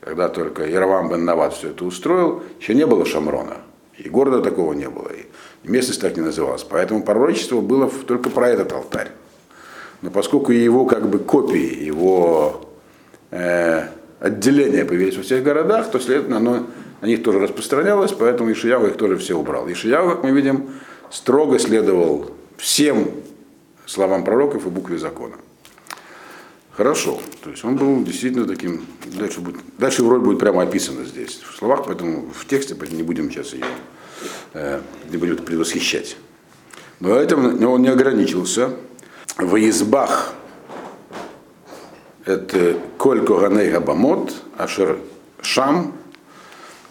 когда 0.00 0.28
только 0.28 0.66
Яровам 0.66 1.08
бен 1.08 1.24
Нават 1.24 1.54
все 1.54 1.70
это 1.70 1.86
устроил, 1.86 2.42
еще 2.60 2.74
не 2.74 2.84
было 2.84 3.06
Шамрона. 3.06 3.56
И 3.96 4.10
города 4.10 4.42
такого 4.42 4.74
не 4.74 4.86
было, 4.86 5.08
и 5.08 5.24
местность 5.66 6.02
так 6.02 6.18
не 6.18 6.22
называлась. 6.22 6.62
Поэтому 6.62 7.02
пророчество 7.02 7.62
было 7.62 7.90
только 8.06 8.28
про 8.28 8.50
этот 8.50 8.70
алтарь. 8.74 9.12
Но 10.02 10.10
поскольку 10.10 10.52
его 10.52 10.84
как 10.84 11.08
бы 11.08 11.20
копии, 11.20 11.82
его 11.86 12.68
э, 13.30 13.84
отделения 14.20 14.84
появились 14.84 15.16
во 15.16 15.22
всех 15.22 15.42
городах, 15.42 15.90
то, 15.90 15.98
следовательно, 15.98 16.36
оно 16.36 16.66
на 17.00 17.06
них 17.06 17.22
тоже 17.22 17.38
распространялось, 17.38 18.12
поэтому 18.12 18.52
Ишиява 18.52 18.88
их 18.88 18.98
тоже 18.98 19.16
все 19.16 19.38
убрал. 19.38 19.66
Ишиява, 19.72 20.16
как 20.16 20.24
мы 20.24 20.32
видим, 20.32 20.68
строго 21.10 21.58
следовал 21.58 22.32
всем 22.58 23.10
словам 23.86 24.24
пророков 24.24 24.66
и 24.66 24.68
букве 24.68 24.98
закона. 24.98 25.36
Хорошо. 26.72 27.18
То 27.42 27.50
есть 27.50 27.64
он 27.64 27.76
был 27.76 28.04
действительно 28.04 28.46
таким. 28.46 28.86
Дальше, 29.06 29.40
будет, 29.40 29.56
дальше 29.78 30.02
его 30.02 30.10
роль 30.10 30.20
будет 30.20 30.38
прямо 30.38 30.62
описана 30.62 31.04
здесь, 31.04 31.40
в 31.40 31.56
словах, 31.56 31.84
поэтому 31.86 32.30
в 32.30 32.46
тексте 32.46 32.76
не 32.90 33.02
будем 33.02 33.30
сейчас 33.30 33.52
ее 33.52 33.64
э, 34.54 34.80
не 35.10 35.16
будем 35.16 35.36
предвосхищать. 35.38 36.16
Но 37.00 37.16
этим 37.16 37.64
он 37.66 37.82
не 37.82 37.88
ограничился. 37.88 38.72
В 39.36 39.56
избах 39.68 40.34
это 42.24 42.76
коль 42.98 43.24
коганей 43.24 43.70
габамот, 43.70 44.34
ашер 44.56 44.98
шам, 45.40 45.94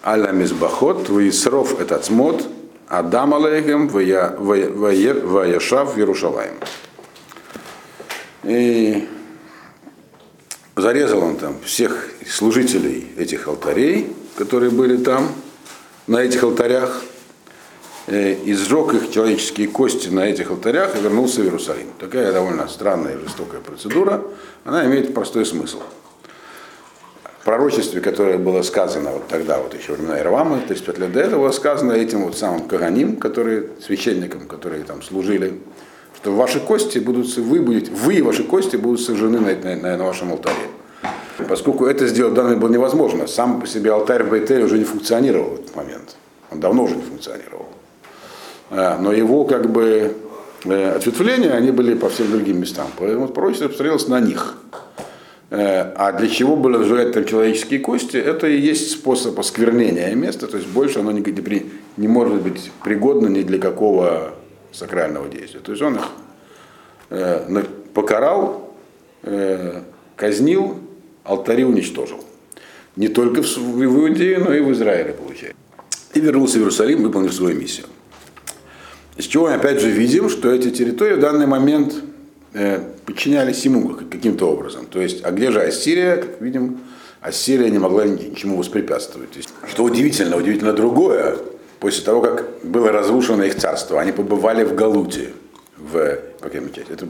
аля 0.04 0.32
мизбахот, 0.32 1.10
ваисров 1.10 1.80
этот 1.80 2.06
смот, 2.06 2.48
адам 2.88 3.34
алейхем, 3.34 3.88
ваяшав 3.89 5.98
Иерушалаем. 5.98 6.53
И 8.44 9.08
зарезал 10.75 11.24
он 11.24 11.38
там 11.38 11.60
всех 11.63 12.10
служителей 12.29 13.12
этих 13.17 13.48
алтарей, 13.48 14.15
которые 14.38 14.72
были 14.72 14.98
там, 14.98 15.32
на 16.06 16.20
этих 16.20 16.44
алтарях, 16.44 17.01
э, 18.06 18.34
и 18.34 18.53
сжег 18.53 18.94
их 18.94 19.12
человеческие 19.12 19.67
кости 19.67 20.08
на 20.08 20.22
этих 20.22 20.51
алтарях 20.51 20.96
и 20.96 21.01
вернулся 21.01 21.41
в 21.41 21.44
Иерусалим. 21.44 21.88
Такая 22.00 22.32
довольно 22.32 22.70
странная 22.70 23.15
и 23.15 23.17
жестокая 23.17 23.60
процедура, 23.60 24.24
она 24.63 24.86
имеет 24.86 25.13
простой 25.13 25.46
смысл. 25.46 25.82
Пророчестве, 27.48 28.01
которое 28.01 28.38
было 28.38 28.62
сказано 28.62 29.12
вот 29.12 29.30
тогда, 29.30 29.58
вот 29.60 29.74
еще 29.74 29.94
времена 29.94 30.20
Ирвама, 30.20 30.60
35 30.68 30.98
лет 30.98 31.13
до 31.13 31.22
этого, 31.22 31.50
сказано 31.54 31.94
этим 31.94 32.25
вот 32.25 32.38
самым 32.38 32.68
Каганим, 32.68 33.16
которые, 33.16 33.70
священникам, 33.82 34.50
которые 34.50 34.84
там 34.84 35.01
служили, 35.01 35.54
что 36.18 36.34
ваши 36.34 36.60
кости 36.60 37.00
будут, 37.00 37.34
вы, 37.38 37.62
будете, 37.62 37.89
вы 37.89 38.16
и 38.16 38.22
ваши 38.22 38.44
кости 38.44 38.75
будут 38.75 39.00
сожжены 39.00 39.39
на, 39.39 39.75
на, 39.77 39.96
на 39.96 40.04
вашем 40.04 40.34
алтаре. 40.34 40.58
Поскольку 41.48 41.86
это 41.86 42.06
сделать 42.08 42.34
данное 42.34 42.58
было 42.58 42.70
невозможно, 42.70 43.27
сам 43.27 43.62
по 43.62 43.66
себе 43.66 43.94
алтарь 43.94 44.24
в 44.24 44.30
Бейтеле 44.30 44.66
уже 44.66 44.77
не 44.77 44.84
функционировал 44.84 45.51
в 45.51 45.60
этот 45.62 45.74
момент. 45.74 46.18
Он 46.51 46.60
давно 46.60 46.84
уже 46.84 46.98
не 46.98 47.04
функционировал. 47.04 47.68
А, 48.72 48.98
но 49.00 49.13
его 49.13 49.46
как 49.46 49.72
бы 49.72 50.18
э, 50.66 50.92
ответвления, 50.98 51.54
они 51.54 51.72
были 51.72 51.94
по 51.94 52.10
всем 52.10 52.30
другим 52.30 52.60
местам. 52.60 52.88
Поэтому 53.00 53.30
пророчество 53.30 53.68
обстрелялось 53.68 54.10
на 54.10 54.20
них. 54.20 54.58
Э, 55.50 55.94
а 55.96 56.12
для 56.12 56.27
чего 56.27 56.58
было 56.58 56.84
сжигать 56.84 57.13
там 57.13 57.25
человеческие 57.25 57.80
кости, 57.80 58.18
это 58.18 58.48
и 58.48 58.60
есть 58.60 58.92
способ 58.92 59.39
осквернения 59.39 60.13
места, 60.13 60.48
то 60.48 60.58
есть 60.58 60.70
больше 60.70 61.00
оно 61.00 61.12
не, 61.12 61.24
не 61.96 62.08
может 62.08 62.42
быть 62.42 62.72
пригодно 62.84 63.27
ни 63.27 63.44
для 63.44 63.58
какого 63.58 64.34
сакрального 64.74 65.30
действия. 65.30 65.62
То 65.62 65.72
есть 65.72 65.82
он 65.82 65.96
их 65.96 66.08
э, 67.10 67.63
покарал, 67.94 68.74
э, 69.24 69.84
казнил, 70.18 70.80
алтари 71.24 71.63
уничтожил. 71.63 72.24
Не 72.98 73.08
только 73.08 73.42
в, 73.42 73.58
в 73.58 73.84
Иудее, 73.84 74.39
но 74.39 74.54
и 74.54 74.60
в 74.60 74.72
Израиле, 74.74 75.13
получается. 75.13 75.58
И 76.13 76.20
вернулся 76.20 76.58
в 76.58 76.62
Иерусалим, 76.62 77.04
выполнив 77.04 77.34
свою 77.34 77.58
миссию. 77.58 77.86
Из 79.16 79.25
чего 79.25 79.46
мы 79.46 79.54
опять 79.54 79.80
же 79.80 79.89
видим, 79.89 80.30
что 80.30 80.51
эти 80.51 80.72
территории 80.72 81.13
в 81.13 81.20
данный 81.20 81.48
момент 81.48 81.96
подчинялись 83.06 83.66
ему 83.66 83.90
каким-то 83.90 84.50
образом. 84.50 84.86
То 84.86 85.02
есть, 85.02 85.24
а 85.24 85.32
где 85.32 85.52
же 85.52 85.62
Ассирия, 85.62 86.18
как 86.18 86.42
видим, 86.42 86.80
Ассирия 87.22 87.70
не 87.70 87.80
могла 87.80 88.06
ничему 88.06 88.58
воспрепятствовать. 88.58 89.30
Что 89.68 89.84
удивительно, 89.84 90.38
удивительно 90.38 90.74
другое, 90.74 91.38
после 91.80 92.04
того, 92.04 92.22
как 92.22 92.46
было 92.64 92.92
разрушено 92.92 93.44
их 93.44 93.56
царство, 93.56 94.00
они 94.00 94.12
побывали 94.12 94.64
в 94.64 94.76
Галуте, 94.76 95.34
в, 95.78 96.20
как 96.40 96.54
я 96.54 96.62
это, 96.62 97.08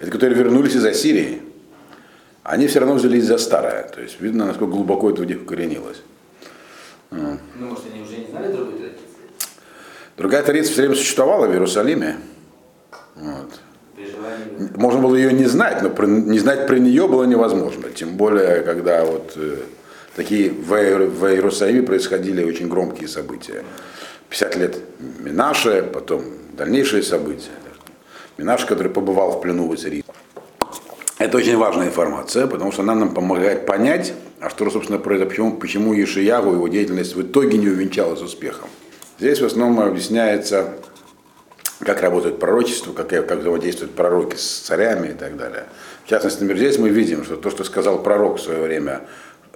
это 0.00 0.10
которые 0.10 0.38
вернулись 0.38 0.74
из 0.74 0.84
Ассирии, 0.84 1.42
они 2.42 2.66
все 2.66 2.80
равно 2.80 2.94
взялись 2.94 3.24
за 3.24 3.38
старое. 3.38 3.88
То 3.88 4.00
есть 4.00 4.20
видно, 4.20 4.46
насколько 4.46 4.72
глубоко 4.72 5.10
это 5.10 5.22
в 5.22 5.24
них 5.24 5.42
укоренилось. 5.42 6.02
Ну, 7.10 7.38
может, 7.56 7.84
они 7.92 8.02
уже 8.02 8.16
не 8.16 8.26
знали 8.26 8.52
другой 8.52 8.78
традиции? 8.78 9.04
Другая 10.16 10.42
традиция 10.42 10.72
все 10.72 10.82
время 10.82 10.94
существовала 10.96 11.46
в 11.46 11.52
Иерусалиме. 11.52 12.16
Вот. 13.14 13.60
Можно 14.76 15.00
было 15.00 15.16
ее 15.16 15.32
не 15.32 15.46
знать, 15.46 15.82
но 15.82 15.90
про, 15.90 16.06
не 16.06 16.38
знать 16.38 16.66
про 16.66 16.78
нее 16.78 17.08
было 17.08 17.24
невозможно. 17.24 17.90
Тем 17.94 18.16
более, 18.16 18.62
когда 18.62 19.04
вот 19.04 19.32
э, 19.36 19.56
такие 20.16 20.50
в, 20.50 20.68
в 20.68 21.26
Иерусалиме 21.26 21.82
происходили 21.82 22.44
очень 22.44 22.68
громкие 22.68 23.08
события. 23.08 23.64
50 24.30 24.56
лет 24.56 24.78
Минаше, 25.20 25.82
потом 25.92 26.22
дальнейшие 26.56 27.02
события. 27.02 27.50
Минаш, 28.36 28.64
который 28.64 28.90
побывал 28.90 29.38
в 29.38 29.40
плену 29.40 29.68
в 29.68 29.72
Ассирии. 29.72 30.04
Это 31.18 31.36
очень 31.38 31.56
важная 31.56 31.86
информация, 31.86 32.48
потому 32.48 32.72
что 32.72 32.82
она 32.82 32.94
нам 32.94 33.14
помогает 33.14 33.66
понять, 33.66 34.12
а 34.40 34.50
что, 34.50 34.68
собственно, 34.70 34.98
произошло, 34.98 35.30
почему, 35.30 35.52
почему 35.56 35.94
Ешиягу, 35.94 36.52
его 36.52 36.68
деятельность 36.68 37.14
в 37.14 37.22
итоге 37.22 37.56
не 37.58 37.68
увенчалась 37.68 38.20
успехом. 38.20 38.68
Здесь 39.20 39.40
в 39.40 39.44
основном 39.44 39.80
объясняется, 39.80 40.74
как 41.80 42.00
работает 42.02 42.38
пророчество, 42.38 42.92
как, 42.92 43.08
как 43.08 43.38
взаимодействуют 43.38 43.94
пророки 43.94 44.36
с 44.36 44.60
царями 44.60 45.08
и 45.08 45.14
так 45.14 45.36
далее. 45.36 45.64
В 46.04 46.08
частности, 46.08 46.42
например, 46.42 46.58
здесь 46.58 46.78
мы 46.78 46.88
видим, 46.88 47.24
что 47.24 47.36
то, 47.36 47.50
что 47.50 47.64
сказал 47.64 48.02
пророк 48.02 48.38
в 48.38 48.42
свое 48.42 48.60
время, 48.60 49.02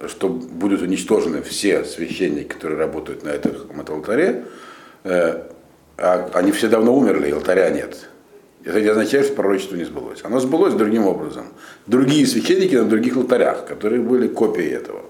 что 0.07 0.29
будут 0.29 0.81
уничтожены 0.81 1.41
все 1.41 1.83
священники, 1.85 2.47
которые 2.47 2.79
работают 2.79 3.23
на 3.23 3.29
этом 3.29 3.55
алтаре, 3.87 4.45
э, 5.03 5.43
а 5.97 6.29
они 6.33 6.51
все 6.51 6.67
давно 6.69 6.95
умерли, 6.95 7.29
и 7.29 7.31
алтаря 7.31 7.69
нет. 7.69 8.09
Это 8.63 8.81
не 8.81 8.87
означает, 8.87 9.25
что 9.25 9.35
пророчество 9.35 9.75
не 9.75 9.85
сбылось. 9.85 10.19
Оно 10.23 10.39
сбылось 10.39 10.73
другим 10.73 11.07
образом. 11.07 11.47
Другие 11.87 12.25
священники 12.27 12.75
на 12.75 12.85
других 12.85 13.15
алтарях, 13.15 13.65
которые 13.65 14.01
были 14.01 14.27
копией 14.27 14.73
этого. 14.73 15.03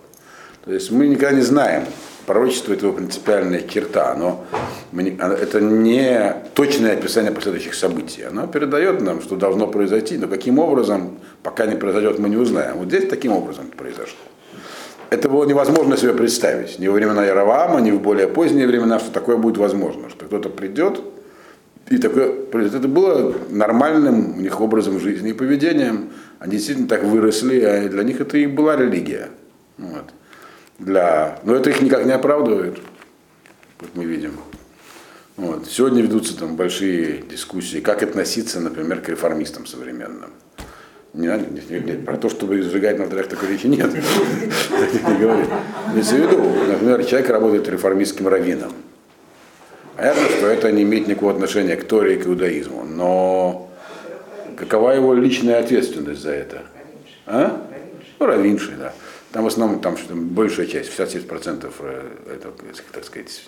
То 0.65 0.73
есть 0.73 0.91
мы 0.91 1.07
никогда 1.07 1.35
не 1.35 1.41
знаем, 1.41 1.85
пророчество 2.25 2.73
это 2.73 2.85
его 2.85 2.95
принципиальная 2.95 3.61
черта, 3.61 4.13
но 4.15 4.45
это 4.91 5.61
не 5.61 6.35
точное 6.55 6.93
описание 6.93 7.31
последующих 7.31 7.75
событий. 7.75 8.23
Оно 8.23 8.47
передает 8.47 9.01
нам, 9.01 9.21
что 9.21 9.35
должно 9.35 9.67
произойти, 9.67 10.17
но 10.17 10.27
каким 10.27 10.59
образом, 10.59 11.19
пока 11.43 11.65
не 11.65 11.75
произойдет, 11.75 12.19
мы 12.19 12.29
не 12.29 12.37
узнаем. 12.37 12.77
Вот 12.77 12.87
здесь 12.87 13.07
таким 13.07 13.33
образом 13.33 13.67
произошло. 13.67 14.17
Это 15.09 15.27
было 15.27 15.45
невозможно 15.45 15.97
себе 15.97 16.13
представить. 16.13 16.77
Ни 16.79 16.87
во 16.87 16.93
времена 16.93 17.25
Яровама, 17.25 17.81
ни 17.81 17.91
в 17.91 18.01
более 18.01 18.27
поздние 18.27 18.67
времена, 18.67 18.99
что 18.99 19.11
такое 19.11 19.37
будет 19.37 19.57
возможно. 19.57 20.09
Что 20.09 20.25
кто-то 20.25 20.49
придет, 20.49 21.01
и 21.89 21.97
такое 21.97 22.31
Это 22.53 22.87
было 22.87 23.33
нормальным 23.49 24.37
у 24.37 24.41
них 24.41 24.61
образом 24.61 24.99
жизни 24.99 25.31
и 25.31 25.33
поведением. 25.33 26.11
Они 26.37 26.53
действительно 26.53 26.87
так 26.87 27.03
выросли, 27.03 27.61
а 27.61 27.89
для 27.89 28.03
них 28.03 28.21
это 28.21 28.37
и 28.37 28.45
была 28.45 28.75
религия. 28.75 29.29
Вот. 29.77 30.05
Для... 30.77 31.39
Но 31.43 31.55
это 31.55 31.71
их 31.71 31.81
никак 31.81 32.05
не 32.05 32.11
оправдывает, 32.11 32.77
как 33.79 33.89
мы 33.95 34.05
видим. 34.05 34.33
Вот. 35.39 35.67
Сегодня 35.67 36.01
ведутся 36.01 36.37
там 36.37 36.57
большие 36.57 37.21
дискуссии, 37.21 37.79
как 37.79 38.03
относиться, 38.03 38.59
например, 38.59 38.99
к 38.99 39.07
реформистам 39.07 39.65
современным. 39.65 40.31
Не 41.13 41.29
надо 41.29 41.45
не, 41.45 41.79
не, 41.79 41.93
про 41.93 42.17
то, 42.17 42.27
чтобы 42.27 42.61
сжигать 42.61 42.97
на 42.97 43.05
алтарях 43.05 43.27
такой 43.27 43.47
речи 43.47 43.67
нет. 43.67 43.89
Не 43.93 45.17
говорит. 45.17 45.47
Виду, 45.95 46.43
например, 46.67 47.05
человек 47.05 47.29
работает 47.29 47.69
реформистским 47.69 48.27
раввином. 48.27 48.73
Понятно, 49.95 50.23
что 50.27 50.47
это 50.47 50.73
не 50.73 50.83
имеет 50.83 51.07
никакого 51.07 51.31
отношения 51.31 51.77
к 51.77 51.85
Торе 51.85 52.15
и 52.15 52.19
к 52.19 52.27
иудаизму, 52.27 52.83
но 52.83 53.71
какова 54.57 54.91
его 54.91 55.13
личная 55.13 55.59
ответственность 55.59 56.21
за 56.21 56.31
это? 56.31 56.63
А? 57.25 57.65
Ну, 58.19 58.25
равинши, 58.25 58.73
да. 58.77 58.93
Там 59.31 59.45
в 59.45 59.47
основном 59.47 59.79
там 59.79 59.97
что 59.97 60.15
большая 60.15 60.67
часть, 60.67 60.91
67% 60.97 61.71
э, 61.79 62.01
это, 62.33 62.51
так 62.91 63.05
сказать, 63.05 63.41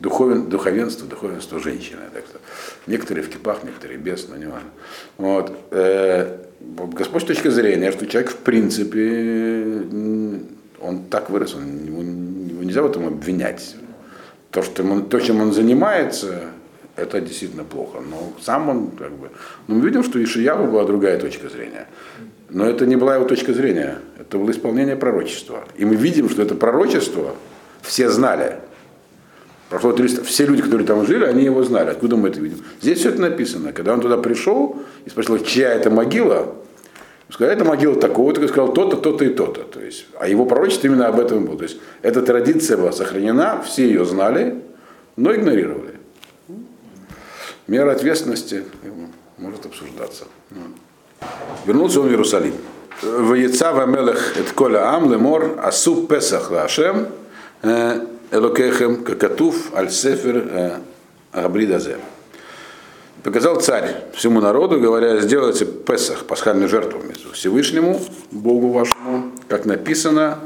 духовен, 0.00 0.48
духовенство, 0.48 1.06
духовенство 1.06 1.58
женщины. 1.58 2.00
Так 2.12 2.24
что 2.26 2.38
некоторые 2.86 3.24
в 3.24 3.28
кипах, 3.28 3.62
некоторые 3.64 3.98
без, 3.98 4.28
но 4.28 4.36
не 4.36 4.46
важно. 4.46 4.68
Вот. 5.18 5.56
Э, 5.70 6.38
Господь 6.60 7.22
с 7.22 7.26
точки 7.26 7.48
зрения, 7.48 7.92
что 7.92 8.06
человек 8.06 8.30
в 8.30 8.36
принципе, 8.36 9.82
он 10.80 11.04
так 11.10 11.30
вырос, 11.30 11.54
он, 11.54 11.84
его, 11.84 12.02
его 12.02 12.62
нельзя 12.62 12.82
в 12.82 12.86
этом 12.86 13.06
обвинять. 13.06 13.76
То, 14.50 14.62
что 14.62 14.82
он, 14.82 15.06
то, 15.06 15.20
чем 15.20 15.40
он 15.40 15.52
занимается, 15.52 16.44
это 16.96 17.20
действительно 17.20 17.64
плохо. 17.64 17.98
Но 18.00 18.32
сам 18.40 18.68
он 18.68 18.90
как 18.90 19.12
бы... 19.12 19.30
Но 19.68 19.76
мы 19.76 19.86
видим, 19.86 20.02
что 20.02 20.22
Ишияву 20.22 20.66
была 20.66 20.84
другая 20.84 21.18
точка 21.20 21.48
зрения. 21.48 21.88
Но 22.48 22.64
это 22.64 22.86
не 22.86 22.96
была 22.96 23.16
его 23.16 23.26
точка 23.26 23.52
зрения, 23.52 23.98
это 24.18 24.38
было 24.38 24.50
исполнение 24.50 24.96
пророчества. 24.96 25.64
И 25.76 25.84
мы 25.84 25.96
видим, 25.96 26.30
что 26.30 26.42
это 26.42 26.54
пророчество 26.54 27.34
все 27.82 28.08
знали. 28.08 28.58
Прошло 29.68 29.92
300, 29.92 30.22
все 30.22 30.46
люди, 30.46 30.62
которые 30.62 30.86
там 30.86 31.04
жили, 31.06 31.24
они 31.24 31.44
его 31.44 31.64
знали. 31.64 31.90
Откуда 31.90 32.16
мы 32.16 32.28
это 32.28 32.40
видим? 32.40 32.58
Здесь 32.80 33.00
все 33.00 33.08
это 33.08 33.20
написано. 33.20 33.72
Когда 33.72 33.94
он 33.94 34.00
туда 34.00 34.16
пришел 34.16 34.76
и 35.04 35.10
спросил, 35.10 35.38
чья 35.40 35.72
это 35.72 35.90
могила, 35.90 36.54
сказали, 37.30 37.56
это 37.56 37.64
могила 37.64 38.00
такого-то, 38.00 38.40
и 38.42 38.48
сказал 38.48 38.72
то-то, 38.72 38.96
то-то 38.96 39.24
и 39.24 39.30
то-то. 39.30 39.62
То 39.62 39.80
есть, 39.80 40.06
а 40.20 40.28
его 40.28 40.46
пророчество 40.46 40.86
именно 40.86 41.08
об 41.08 41.18
этом 41.18 41.46
было. 41.46 41.58
То 41.58 41.64
есть 41.64 41.78
эта 42.02 42.22
традиция 42.22 42.76
была 42.76 42.92
сохранена, 42.92 43.62
все 43.62 43.86
ее 43.86 44.04
знали, 44.04 44.62
но 45.16 45.34
игнорировали. 45.34 45.96
Мера 47.66 47.90
ответственности 47.90 48.62
может 49.38 49.66
обсуждаться. 49.66 50.24
Вернулся 51.66 52.00
он 52.00 52.06
в 52.06 52.10
Иерусалим. 52.10 52.54
В 53.02 53.34
яйца 53.34 53.72
в 53.72 53.80
Амелах 53.80 54.38
et 54.38 54.54
коля 54.54 54.94
ам 54.94 55.12
лемор 55.12 55.58
асу 55.62 56.06
песах 56.06 56.50
лашем 56.50 57.08
элокехем 58.30 59.04
какатув 59.04 59.74
аль 59.74 59.90
сефер 59.90 60.80
габридазе. 61.32 61.98
Показал 63.22 63.60
царь 63.60 64.04
всему 64.14 64.40
народу, 64.40 64.80
говоря, 64.80 65.20
сделайте 65.20 65.64
Песах, 65.64 66.26
пасхальную 66.26 66.68
жертву 66.68 67.00
Всевышнему, 67.32 68.00
Богу 68.30 68.68
вашему, 68.70 69.32
как 69.48 69.64
написано 69.64 70.38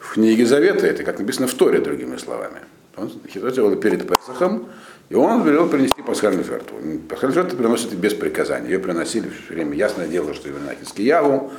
в 0.00 0.14
книге 0.14 0.44
Завета, 0.44 0.86
это 0.86 1.04
как 1.04 1.18
написано 1.20 1.46
в 1.46 1.54
Торе, 1.54 1.78
другими 1.78 2.16
словами. 2.16 2.60
Он 2.96 3.12
сделал 3.32 3.76
перед 3.76 4.08
Песахом, 4.08 4.66
и 5.08 5.14
он 5.14 5.44
велел 5.44 5.68
принести 5.68 6.02
пасхальную 6.02 6.44
жертву. 6.44 6.78
Пасхальную 7.08 7.42
жертву 7.42 7.58
приносят 7.58 7.92
без 7.92 8.14
приказания. 8.14 8.70
Ее 8.70 8.78
приносили 8.80 9.28
все 9.28 9.54
время. 9.54 9.76
Ясное 9.76 10.08
дело, 10.08 10.34
что 10.34 10.48
и 10.48 10.52
в 10.52 10.56
в 10.56 11.50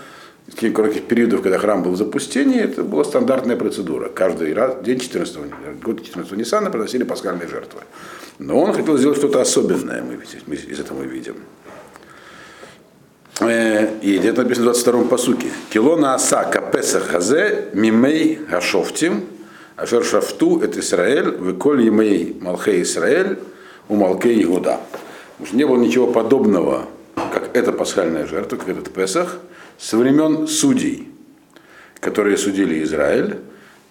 таких 0.52 0.74
коротких 0.74 1.04
периодов, 1.04 1.42
когда 1.42 1.58
храм 1.58 1.84
был 1.84 1.92
в 1.92 1.98
запустении, 1.98 2.60
это 2.62 2.84
была 2.84 3.04
стандартная 3.04 3.56
процедура. 3.56 4.10
Каждый 4.10 4.54
раз, 4.54 4.78
день 4.84 5.00
14 5.00 5.38
год 5.84 6.04
14 6.04 6.32
Ниссана 6.34 6.72
приносили 6.72 7.04
пасхальные 7.04 7.48
жертвы. 7.48 7.82
Но 8.40 8.60
он 8.62 8.74
хотел 8.74 8.98
сделать 8.98 9.18
что-то 9.18 9.42
особенное, 9.42 10.02
мы, 10.02 10.20
мы 10.46 10.56
из 10.56 10.80
этого 10.80 11.04
видим. 11.04 11.36
Э, 13.40 14.00
и 14.02 14.18
это 14.18 14.44
написано 14.44 14.74
в 14.74 14.78
22-м 14.78 15.08
посуке. 15.08 15.48
Килона 15.70 16.16
асака 16.16 16.62
песах 16.62 17.08
хазе 17.08 17.66
мимей 17.74 18.40
гашофтим 18.50 19.26
Ашер 19.78 20.04
Шафту 20.04 20.60
это 20.60 20.80
Израиль, 20.80 21.30
выколь 21.30 21.84
емей 21.84 22.36
Малхей 22.42 22.82
Израиль, 22.82 23.38
у 23.88 23.96
Малкей 23.96 24.42
Игуда. 24.42 24.80
Потому 25.34 25.48
что 25.48 25.56
не 25.56 25.68
было 25.68 25.78
ничего 25.78 26.08
подобного, 26.08 26.86
как 27.16 27.56
эта 27.56 27.72
пасхальная 27.72 28.26
жертва, 28.26 28.58
как 28.58 28.70
этот 28.70 28.92
Песах, 28.92 29.38
со 29.78 29.98
времен 29.98 30.48
судей, 30.48 31.08
которые 32.00 32.38
судили 32.38 32.84
Израиль, 32.84 33.38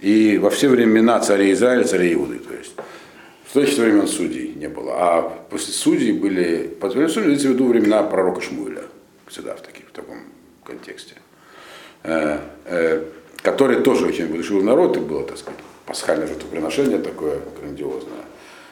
и 0.01 0.39
во 0.39 0.51
все 0.51 0.69
времена 0.69 1.21
царей 1.21 1.53
Израиля, 1.53 1.85
царей 1.85 2.15
Иуды. 2.15 2.39
То 2.39 2.55
есть, 2.55 2.73
что 3.49 3.61
значит 3.61 3.79
времен 3.79 4.07
судей 4.07 4.55
не 4.55 4.69
было? 4.69 4.95
А 4.97 5.23
после 5.51 5.73
судей 5.73 6.13
были, 6.13 6.67
по 6.67 6.89
времен 6.89 7.09
судей 7.09 7.29
имеется 7.29 7.49
в 7.49 7.53
виду 7.53 7.67
времена 7.69 8.03
пророка 8.03 8.41
Шмуэля, 8.41 8.83
всегда 9.27 9.55
в, 9.55 9.63
таких, 9.63 9.87
в 9.87 9.93
таком 9.93 10.19
контексте, 10.65 11.15
э, 12.03 12.39
э, 12.67 13.05
который 13.43 13.83
тоже 13.83 14.07
очень 14.07 14.27
большой 14.27 14.63
народ, 14.63 14.97
и 14.97 15.01
было, 15.01 15.25
так 15.25 15.39
сказать, 15.39 15.61
пасхальное 15.87 16.27
жертвоприношение 16.27 16.99
такое 16.99 17.39
грандиозное. 17.61 18.25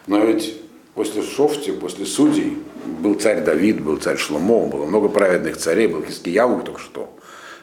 Но 0.07 0.25
ведь 0.25 0.61
после 0.95 1.23
Шофти, 1.23 1.73
после 1.73 2.07
судей, 2.07 2.59
был 3.01 3.15
царь 3.15 3.43
Давид, 3.43 3.81
был 3.81 3.97
царь 3.97 4.17
Шломо, 4.17 4.67
было 4.67 4.87
много 4.87 5.09
праведных 5.09 5.57
царей, 5.57 5.87
был 5.87 6.05
Хискияву 6.05 6.63
только 6.63 6.81
что. 6.81 7.11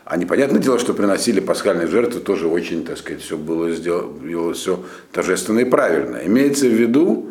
А 0.03 0.17
непонятное 0.17 0.59
дело, 0.59 0.79
что 0.79 0.93
приносили 0.93 1.39
пасхальные 1.39 1.87
жертвы, 1.87 2.19
тоже 2.19 2.47
очень, 2.47 2.83
так 2.83 2.97
сказать, 2.97 3.21
все 3.21 3.37
было 3.37 3.71
сделано, 3.71 4.53
все 4.53 4.79
торжественно 5.11 5.59
и 5.59 5.65
правильно. 5.65 6.17
Имеется 6.25 6.65
в 6.65 6.73
виду, 6.73 7.27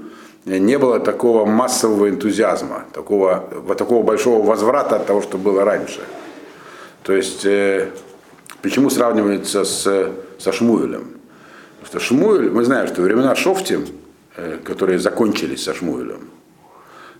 не 0.46 0.78
было 0.78 1.00
такого 1.00 1.44
массового 1.44 2.08
энтузиазма, 2.08 2.86
такого, 2.92 3.74
такого 3.76 4.02
большого 4.02 4.42
возврата 4.42 4.96
от 4.96 5.06
того, 5.06 5.20
что 5.20 5.36
было 5.36 5.64
раньше. 5.64 6.00
То 7.02 7.12
есть, 7.12 7.44
э, 7.44 7.90
почему 8.62 8.88
сравнивается 8.88 9.64
с, 9.64 10.12
со 10.38 10.52
Шмуэлем? 10.52 11.18
Потому 11.80 11.86
что 11.86 12.00
Шмуэль, 12.00 12.50
мы 12.50 12.64
знаем, 12.64 12.86
что 12.86 13.02
времена 13.02 13.34
Шофти, 13.34 13.74
э, 13.74 14.09
которые 14.64 14.98
закончились 14.98 15.62
со 15.62 15.74
Шмуэлем, 15.74 16.30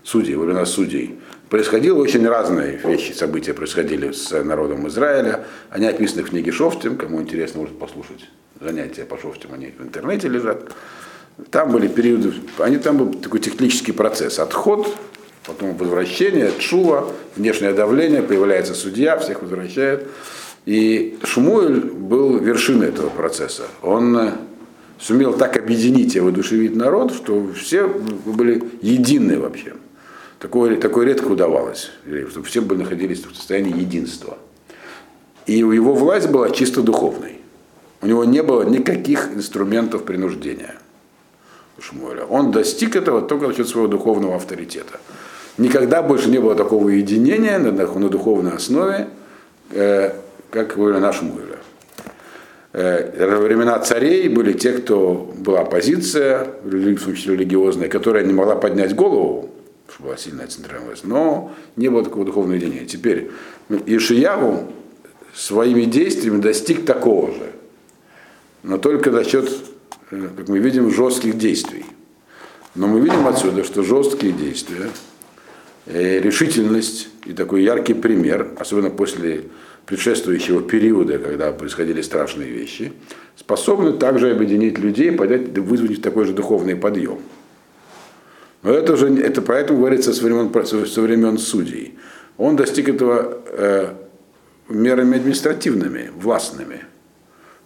судей, 0.03 0.35
во 0.35 0.45
времена 0.45 0.65
судей, 0.65 1.19
происходило 1.49 1.99
очень 1.99 2.27
разные 2.27 2.77
вещи, 2.77 3.11
события 3.11 3.53
происходили 3.53 4.11
с 4.11 4.31
народом 4.43 4.87
Израиля. 4.87 5.45
Они 5.69 5.85
описаны 5.85 6.23
в 6.23 6.29
книге 6.29 6.51
Шофтим, 6.51 6.97
кому 6.97 7.21
интересно, 7.21 7.61
может 7.61 7.77
послушать 7.77 8.29
занятия 8.59 9.03
по 9.03 9.17
Шофтим, 9.17 9.53
они 9.53 9.73
в 9.77 9.81
интернете 9.81 10.27
лежат. 10.27 10.71
Там 11.49 11.71
были 11.71 11.87
периоды, 11.87 12.33
они 12.59 12.77
там 12.77 12.97
был 12.97 13.13
такой 13.13 13.39
технический 13.39 13.91
процесс, 13.91 14.39
отход, 14.39 14.95
потом 15.45 15.75
возвращение, 15.75 16.51
чува, 16.59 17.11
внешнее 17.35 17.73
давление, 17.73 18.21
появляется 18.21 18.73
судья, 18.73 19.17
всех 19.17 19.41
возвращает. 19.41 20.07
И 20.65 21.17
Шмуэль 21.23 21.79
был 21.79 22.37
вершиной 22.37 22.89
этого 22.89 23.09
процесса. 23.09 23.63
Он 23.81 24.31
сумел 25.01 25.33
так 25.33 25.57
объединить 25.57 26.15
и 26.15 26.19
воодушевить 26.19 26.75
народ, 26.75 27.13
что 27.13 27.51
все 27.53 27.87
были 27.87 28.63
едины 28.81 29.39
вообще. 29.39 29.73
Такое, 30.39 30.77
такое 30.77 31.05
редко 31.05 31.27
удавалось, 31.27 31.91
чтобы 32.29 32.45
все 32.45 32.61
бы 32.61 32.75
находились 32.75 33.25
в 33.25 33.35
состоянии 33.35 33.79
единства. 33.79 34.37
И 35.45 35.53
его 35.53 35.93
власть 35.93 36.29
была 36.29 36.49
чисто 36.49 36.81
духовной. 36.81 37.39
У 38.01 38.07
него 38.07 38.25
не 38.25 38.41
было 38.41 38.63
никаких 38.63 39.29
инструментов 39.35 40.03
принуждения. 40.03 40.75
Шмуэля. 41.79 42.25
Он 42.25 42.51
достиг 42.51 42.95
этого 42.95 43.21
только 43.21 43.47
за 43.47 43.53
счет 43.55 43.67
своего 43.67 43.87
духовного 43.87 44.35
авторитета. 44.35 44.99
Никогда 45.57 46.01
больше 46.01 46.29
не 46.29 46.37
было 46.37 46.55
такого 46.55 46.89
единения 46.89 47.57
на, 47.57 47.71
на 47.71 48.09
духовной 48.09 48.53
основе, 48.53 49.09
э, 49.71 50.13
как 50.51 50.77
во 50.77 50.85
времена 50.85 51.11
Шмуэля. 51.11 51.60
Э, 52.73 53.27
во 53.27 53.39
времена 53.39 53.77
царей 53.79 54.29
были 54.29 54.53
те, 54.53 54.71
кто 54.73 55.33
была 55.37 55.61
оппозиция, 55.61 56.47
в 56.63 56.97
случае 56.99 57.35
религиозная, 57.35 57.89
которая 57.89 58.23
не 58.23 58.33
могла 58.33 58.55
поднять 58.55 58.95
голову, 58.95 59.49
что 59.89 60.03
была 60.03 60.17
сильная 60.17 60.47
центральная 60.47 60.87
власть, 60.87 61.03
но 61.03 61.51
не 61.75 61.89
было 61.89 62.03
такого 62.03 62.25
духовного 62.25 62.55
единения. 62.55 62.85
Теперь 62.85 63.29
Ишияву 63.85 64.71
своими 65.33 65.83
действиями 65.83 66.39
достиг 66.39 66.85
такого 66.85 67.33
же, 67.33 67.51
но 68.63 68.77
только 68.77 69.11
за 69.11 69.25
счет, 69.25 69.51
э, 70.11 70.29
как 70.37 70.47
мы 70.47 70.59
видим, 70.59 70.91
жестких 70.91 71.37
действий. 71.37 71.85
Но 72.73 72.87
мы 72.87 73.01
видим 73.01 73.27
отсюда, 73.27 73.65
что 73.65 73.83
жесткие 73.83 74.31
действия, 74.31 74.89
э, 75.87 76.19
решительность 76.21 77.09
и 77.25 77.33
такой 77.33 77.63
яркий 77.63 77.95
пример, 77.95 78.47
особенно 78.57 78.91
после 78.91 79.43
предшествующего 79.85 80.61
периода, 80.61 81.17
когда 81.17 81.51
происходили 81.51 82.01
страшные 82.01 82.49
вещи, 82.49 82.93
способны 83.35 83.93
также 83.93 84.31
объединить 84.31 84.77
людей, 84.77 85.11
подать, 85.11 85.57
вызвать 85.57 86.01
такой 86.01 86.25
же 86.25 86.33
духовный 86.33 86.75
подъем. 86.75 87.19
Но 88.63 88.73
это 88.73 88.93
уже, 88.93 89.13
это 89.17 89.41
поэтому 89.41 89.79
говорится 89.79 90.13
со 90.13 90.23
времен, 90.23 90.65
со 90.65 91.01
времен 91.01 91.37
судей. 91.37 91.95
Он 92.37 92.55
достиг 92.55 92.89
этого 92.89 93.39
э, 93.47 93.93
мерами 94.69 95.17
административными, 95.17 96.11
властными. 96.15 96.81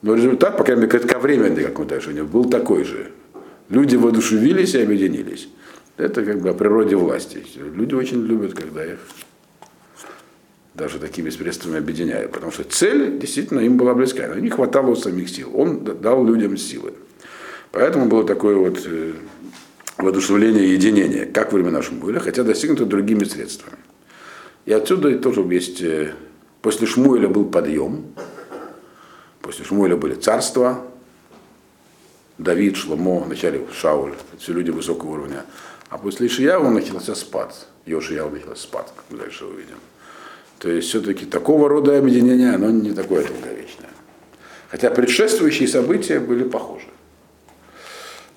Но 0.02 0.16
результат, 0.16 0.58
по 0.58 0.64
крайней 0.64 0.84
мере, 0.84 0.92
кратковременный 0.92 1.64
какой-то 1.64 1.96
решение, 1.96 2.24
был 2.24 2.46
такой 2.46 2.84
же. 2.84 3.12
Люди 3.70 3.96
воодушевились 3.96 4.76
и 4.76 4.82
объединились. 4.82 5.50
Это 5.98 6.24
как 6.24 6.42
бы 6.42 6.50
о 6.50 6.54
природе 6.54 6.96
власти. 6.96 7.44
Люди 7.56 7.96
очень 7.96 8.22
любят, 8.26 8.54
когда 8.54 8.86
их 8.86 9.00
даже 10.76 11.00
такими 11.00 11.30
средствами 11.30 11.78
объединяют, 11.78 12.32
потому 12.32 12.52
что 12.52 12.64
цель 12.64 13.18
действительно 13.18 13.62
им 13.62 13.78
была 13.78 13.94
близка, 13.94 14.28
но 14.28 14.36
не 14.36 14.50
хватало 14.50 14.96
самих 14.96 15.30
сил. 15.30 15.52
Он 15.54 15.84
дал 15.84 16.26
людям 16.26 16.58
силы. 16.58 16.94
Поэтому 17.72 18.06
было 18.06 18.26
такое 18.26 18.56
вот 18.56 18.82
э, 18.86 19.14
воодушевление 19.98 20.74
единения, 20.74 21.26
как 21.26 21.52
во 21.52 21.60
времена 21.60 21.82
Шмуэля, 21.82 22.20
хотя 22.20 22.44
достигнуто 22.44 22.86
другими 22.86 23.24
средствами. 23.24 23.78
И 24.66 24.74
отсюда 24.74 25.18
тоже 25.20 25.42
есть, 25.42 25.82
э, 25.82 26.14
после 26.62 26.88
Шмуэля 26.88 27.28
был 27.28 27.46
подъем, 27.46 28.06
После 29.46 29.64
Шмуэля 29.64 29.96
были 29.96 30.16
царства, 30.16 30.88
Давид, 32.40 32.78
Шломо, 32.78 33.20
вначале 33.20 33.68
Шауль, 33.72 34.16
все 34.40 34.54
люди 34.54 34.72
высокого 34.72 35.12
уровня. 35.12 35.46
А 35.90 36.00
после 36.00 36.26
Ишияу 36.26 36.72
начался 36.72 37.14
спад. 37.14 37.68
Йошияу 37.86 38.32
начался 38.32 38.56
спад, 38.56 38.92
как 38.96 39.06
мы 39.12 39.20
дальше 39.20 39.46
увидим. 39.46 39.78
То 40.60 40.70
есть 40.70 40.90
все-таки 40.90 41.26
такого 41.26 41.70
рода 41.70 41.98
объединение, 41.98 42.54
оно 42.54 42.70
не 42.70 42.92
такое 42.92 43.26
долговечное. 43.26 43.90
Хотя 44.70 44.90
предшествующие 44.90 45.68
события 45.68 46.20
были 46.20 46.44
похожи. 46.44 46.88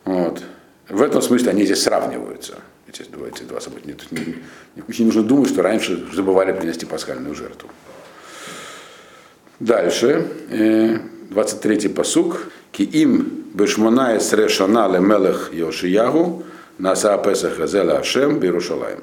Вот. 0.05 0.43
В 0.89 1.03
этом 1.03 1.23
смысле 1.23 1.51
они 1.51 1.65
здесь 1.65 1.83
сравниваются. 1.83 2.59
Эти, 2.89 3.03
эти 3.03 3.43
два 3.43 3.61
события. 3.61 3.95
Не, 4.11 4.19
не, 4.21 4.35
не 4.87 5.05
нужно 5.05 5.23
думать, 5.23 5.51
что 5.51 5.63
раньше 5.63 6.07
забывали 6.15 6.53
принести 6.53 6.87
пасхальную 6.87 7.35
жертву. 7.35 7.69
Дальше, 9.61 10.27
23-й 10.51 11.91
посук. 11.91 12.51
Ки 12.73 12.83
им 12.83 13.45
бешмонае 13.55 14.21
срешана 14.21 14.89
ле 14.89 15.01
мелех 15.01 15.51
Йошиягу 15.53 16.45
наса 16.79 17.19
Песах 17.19 17.59
Азела 17.59 17.99
Ашем 17.99 18.39
Берушалаем. 18.39 19.03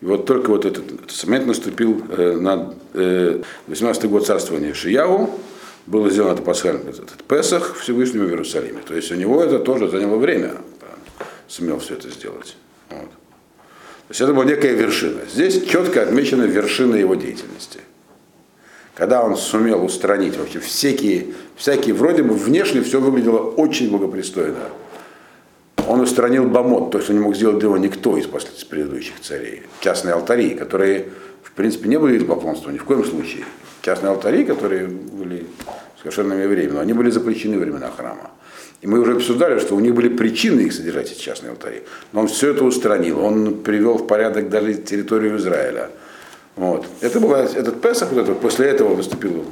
И 0.00 0.04
вот 0.04 0.26
только 0.26 0.50
вот 0.50 0.64
этот, 0.64 0.84
этот 0.90 1.24
момент 1.24 1.46
наступил 1.46 2.02
э, 2.10 2.36
на 2.36 2.74
э, 2.94 3.40
18-й 3.68 4.08
год 4.08 4.26
царствования 4.26 4.72
Шиягу, 4.72 5.38
было 5.86 6.10
сделано 6.10 6.34
это 6.34 6.42
пасхальный 6.42 6.90
этот 6.90 7.22
Песах 7.28 7.76
Всевышнему 7.76 8.26
в 8.26 8.30
Иерусалиме. 8.30 8.80
То 8.86 8.94
есть 8.94 9.10
у 9.12 9.14
него 9.14 9.42
это 9.42 9.58
тоже 9.58 9.88
заняло 9.88 10.16
время, 10.16 10.54
сумел 11.48 11.78
все 11.80 11.94
это 11.94 12.08
сделать. 12.10 12.56
Вот. 12.90 13.10
То 13.10 14.10
есть 14.10 14.20
это 14.20 14.32
была 14.32 14.44
некая 14.44 14.74
вершина. 14.74 15.20
Здесь 15.30 15.64
четко 15.66 16.02
отмечена 16.02 16.44
вершина 16.44 16.96
его 16.96 17.14
деятельности 17.14 17.80
когда 19.00 19.22
он 19.22 19.34
сумел 19.34 19.82
устранить 19.82 20.36
вообще 20.36 20.60
всякие, 20.60 21.28
всякие, 21.56 21.94
вроде 21.94 22.22
бы 22.22 22.34
внешне 22.34 22.82
все 22.82 23.00
выглядело 23.00 23.38
очень 23.38 23.90
благопристойно. 23.90 24.58
Он 25.88 26.00
устранил 26.00 26.46
Бамот, 26.46 26.90
то 26.90 26.98
есть 26.98 27.10
он 27.10 27.16
не 27.16 27.22
мог 27.22 27.34
сделать 27.34 27.62
его 27.62 27.76
никто 27.76 28.16
из, 28.16 28.26
предыдущих 28.26 29.20
царей. 29.20 29.62
Частные 29.80 30.14
алтари, 30.14 30.50
которые, 30.50 31.06
в 31.42 31.52
принципе, 31.52 31.88
не 31.88 31.98
были 31.98 32.18
идолопоклонством 32.18 32.74
ни 32.74 32.78
в 32.78 32.84
коем 32.84 33.04
случае. 33.04 33.44
Частные 33.82 34.10
алтари, 34.10 34.44
которые 34.44 34.86
были 34.86 35.46
совершенно 35.98 36.34
евреями, 36.34 36.72
но 36.72 36.80
они 36.80 36.92
были 36.92 37.10
запрещены 37.10 37.56
во 37.56 37.62
времена 37.62 37.90
храма. 37.90 38.30
И 38.82 38.86
мы 38.86 38.98
уже 39.00 39.12
обсуждали, 39.12 39.58
что 39.58 39.76
у 39.76 39.80
них 39.80 39.94
были 39.94 40.08
причины 40.08 40.62
их 40.62 40.72
содержать, 40.72 41.12
эти 41.12 41.20
частные 41.20 41.50
алтари. 41.50 41.82
Но 42.12 42.20
он 42.20 42.28
все 42.28 42.50
это 42.50 42.64
устранил. 42.64 43.20
Он 43.20 43.62
привел 43.62 43.98
в 43.98 44.06
порядок 44.06 44.48
даже 44.48 44.74
территорию 44.74 45.36
Израиля. 45.36 45.90
Вот. 46.56 46.86
Это 47.00 47.20
была, 47.20 47.44
этот 47.44 47.80
Песах, 47.82 48.12
вот 48.12 48.22
это, 48.22 48.34
после 48.34 48.68
этого 48.68 48.96
наступил 48.96 49.44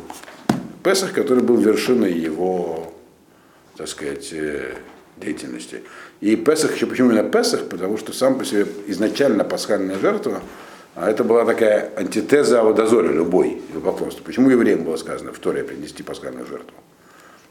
Песах, 0.82 1.12
который 1.12 1.42
был 1.42 1.56
вершиной 1.56 2.12
его, 2.12 2.92
так 3.76 3.88
сказать, 3.88 4.30
э, 4.32 4.74
деятельности. 5.16 5.82
И 6.20 6.34
Песах, 6.36 6.74
еще 6.74 6.86
почему 6.86 7.10
именно 7.10 7.28
Песах? 7.28 7.68
Потому 7.68 7.96
что 7.96 8.12
сам 8.12 8.38
по 8.38 8.44
себе 8.44 8.66
изначально 8.86 9.44
пасхальная 9.44 9.98
жертва, 9.98 10.40
а 10.94 11.08
это 11.08 11.22
была 11.22 11.44
такая 11.44 11.92
антитеза 11.96 12.60
Аводозоре, 12.60 13.12
любой 13.12 13.62
поклонства. 13.84 14.24
Почему 14.24 14.50
евреям 14.50 14.82
было 14.82 14.96
сказано 14.96 15.32
в 15.32 15.38
Торе 15.38 15.62
принести 15.62 16.02
пасхальную 16.02 16.46
жертву? 16.46 16.74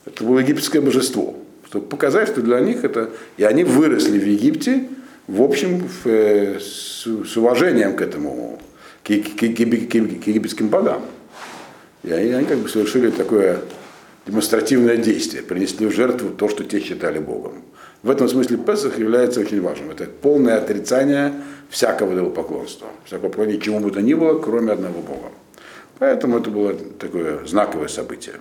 Это 0.05 0.23
было 0.23 0.39
египетское 0.39 0.81
божество. 0.81 1.35
Чтобы 1.65 1.87
показать, 1.87 2.29
что 2.29 2.41
для 2.41 2.59
них 2.59 2.83
это... 2.83 3.09
И 3.37 3.43
они 3.43 3.63
выросли 3.63 4.19
в 4.19 4.25
Египте, 4.25 4.87
в 5.27 5.41
общем, 5.41 5.87
в, 5.87 6.07
э, 6.07 6.59
с, 6.59 7.05
с 7.05 7.37
уважением 7.37 7.95
к 7.95 8.01
этому 8.01 8.59
к, 9.03 9.07
к, 9.07 9.39
к, 9.39 9.39
к 9.39 10.27
египетским 10.27 10.67
богам. 10.67 11.03
И 12.03 12.11
они, 12.11 12.31
они 12.31 12.45
как 12.45 12.57
бы 12.57 12.69
совершили 12.69 13.11
такое 13.11 13.59
демонстративное 14.25 14.97
действие, 14.97 15.43
принесли 15.43 15.87
в 15.87 15.91
жертву 15.91 16.29
то, 16.29 16.49
что 16.49 16.63
те 16.63 16.79
считали 16.79 17.19
Богом. 17.19 17.63
В 18.03 18.09
этом 18.09 18.29
смысле 18.29 18.57
Песах 18.57 18.99
является 18.99 19.39
очень 19.39 19.61
важным. 19.61 19.91
Это 19.91 20.05
полное 20.05 20.57
отрицание 20.57 21.33
всякого 21.69 22.13
идолопоклонства, 22.13 22.87
всякого 23.05 23.29
поклонения 23.29 23.59
чему 23.59 23.79
бы 23.79 23.91
то 23.91 24.01
ни 24.01 24.13
было, 24.13 24.39
кроме 24.39 24.73
одного 24.73 25.01
Бога. 25.01 25.31
Поэтому 25.99 26.37
это 26.37 26.49
было 26.51 26.73
такое 26.73 27.45
знаковое 27.45 27.87
событие. 27.87 28.35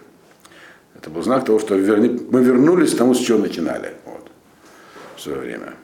Это 0.94 1.10
был 1.10 1.22
знак 1.22 1.44
того, 1.44 1.58
что 1.58 1.74
мы 1.74 2.44
вернулись 2.44 2.94
к 2.94 2.98
тому, 2.98 3.14
с 3.14 3.18
чего 3.18 3.38
начинали 3.38 3.92
вот, 4.04 4.30
в 5.16 5.20
свое 5.20 5.38
время. 5.38 5.74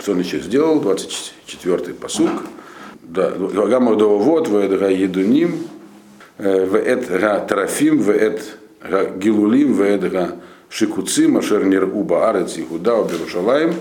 Что 0.00 0.12
он 0.12 0.20
еще 0.20 0.40
сделал? 0.40 0.80
24-й 0.80 1.94
посук. 1.94 2.30
Да, 3.02 3.30
Гамма 3.30 3.96
Довод, 3.96 4.48
Вэдга 4.48 4.88
Едуним, 4.88 5.66
Вэд 6.38 7.08
Га 7.08 7.40
Трафим, 7.40 7.98
Вэд 7.98 8.42
Га 8.82 9.04
Гилулим, 9.16 9.72
Вэд 9.74 10.10
Га 10.10 10.36
Шикуцим, 10.70 11.38
Ашер 11.38 11.64
Нир 11.64 11.84
Уба 11.84 12.30
Арец 12.30 12.56
Ихуда, 12.58 13.02
Берушалаем, 13.02 13.74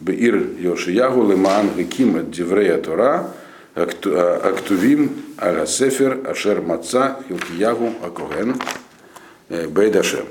Беир 0.00 0.36
Йошиягу, 0.58 1.30
Лемаан 1.30 1.70
Геким, 1.76 2.30
Диврея 2.30 2.78
Тора, 2.78 3.30
Актувим, 3.74 5.12
Аля 5.40 5.66
Сефер, 5.66 6.20
Ашер 6.28 6.60
Маца, 6.62 7.18
Хилкиягу, 7.28 7.92
Акоген, 8.02 8.56
Бейдашем. 9.48 10.26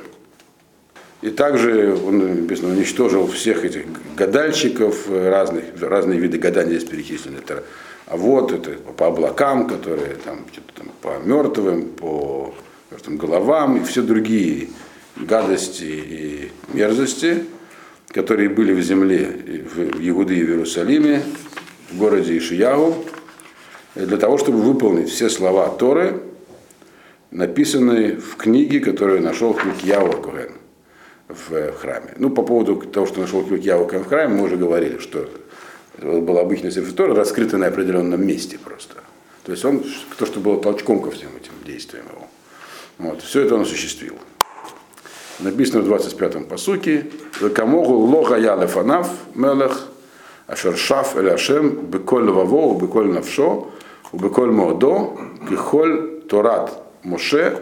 И 1.21 1.30
также 1.30 1.95
он 1.95 2.41
написано, 2.41 2.74
уничтожил 2.74 3.28
всех 3.28 3.63
этих 3.63 3.86
гадальщиков, 4.15 5.08
разных, 5.08 5.65
разные 5.80 6.19
виды 6.19 6.39
гадания 6.39 6.78
здесь 6.78 6.89
перечислены. 6.89 7.38
Это 7.38 7.63
а 8.12 8.17
вот 8.17 8.52
это 8.52 8.71
по 8.71 9.08
облакам, 9.08 9.67
которые 9.67 10.15
там, 10.15 10.45
там 10.76 10.88
по 11.02 11.17
мертвым, 11.24 11.89
по 11.89 12.54
мертвым 12.89 13.17
головам 13.17 13.78
и 13.78 13.84
все 13.86 14.02
другие 14.02 14.67
гадости 15.15 15.84
и 15.84 16.52
мерзости, 16.74 17.45
которые 18.10 18.50
были 18.50 18.74
в 18.74 18.82
земле, 18.82 19.26
в 19.74 20.08
Иуде 20.08 20.36
и 20.36 20.43
в 20.43 20.50
Иерусалиме, 20.50 21.24
в 21.91 21.97
городе 21.97 22.38
Ишиягу, 22.38 23.06
для 23.95 24.17
того, 24.17 24.38
чтобы 24.38 24.62
выполнить 24.62 25.10
все 25.10 25.30
слова 25.30 25.69
Торы, 25.69 26.21
написанные 27.32 28.17
в 28.17 28.36
книге, 28.36 28.80
которую 28.80 29.21
нашел 29.21 29.58
Хилкияу 29.58 30.21
Коэн 30.21 30.52
в 31.28 31.71
храме. 31.74 32.13
Ну, 32.17 32.30
по 32.30 32.43
поводу 32.43 32.76
того, 32.76 33.06
что 33.06 33.21
нашел 33.21 33.45
Хилкияу 33.45 33.88
Коэн 33.88 34.04
в 34.04 34.08
храме, 34.08 34.36
мы 34.36 34.43
уже 34.43 34.58
говорили, 34.58 34.97
что 34.97 35.30
это 35.97 36.21
был 36.21 36.38
обычный 36.38 36.71
Сефер 36.71 37.13
раскрытый 37.13 37.60
на 37.60 37.67
определенном 37.67 38.26
месте 38.26 38.58
просто. 38.58 38.95
То 39.43 39.52
есть 39.52 39.65
он, 39.65 39.84
то, 40.17 40.26
что 40.26 40.39
было 40.39 40.62
толчком 40.62 41.02
ко 41.02 41.12
всем 41.12 41.30
этим 41.36 41.54
действиям 41.65 42.06
его. 42.06 42.28
Вот, 42.97 43.21
все 43.21 43.41
это 43.41 43.56
он 43.56 43.62
осуществил. 43.62 44.15
Написано 45.41 45.82
в 45.82 45.91
25-м 45.91 46.45
посуке, 46.45 47.08
«Векамогу 47.39 47.93
лога 47.93 48.38
я 48.38 48.56
лефанав 48.56 49.10
мелех, 49.36 49.88
ашер 50.47 50.77
шаф 50.77 51.17
эль 51.17 51.30
ашем, 51.32 51.88
беколь 51.88 52.30
ваво, 52.30 52.80
беколь 52.80 53.12
навшо, 53.12 53.71
беколь 54.13 54.51
моодо, 54.51 55.17
кихоль 55.49 56.21
торат 56.30 56.84
моше, 57.04 57.60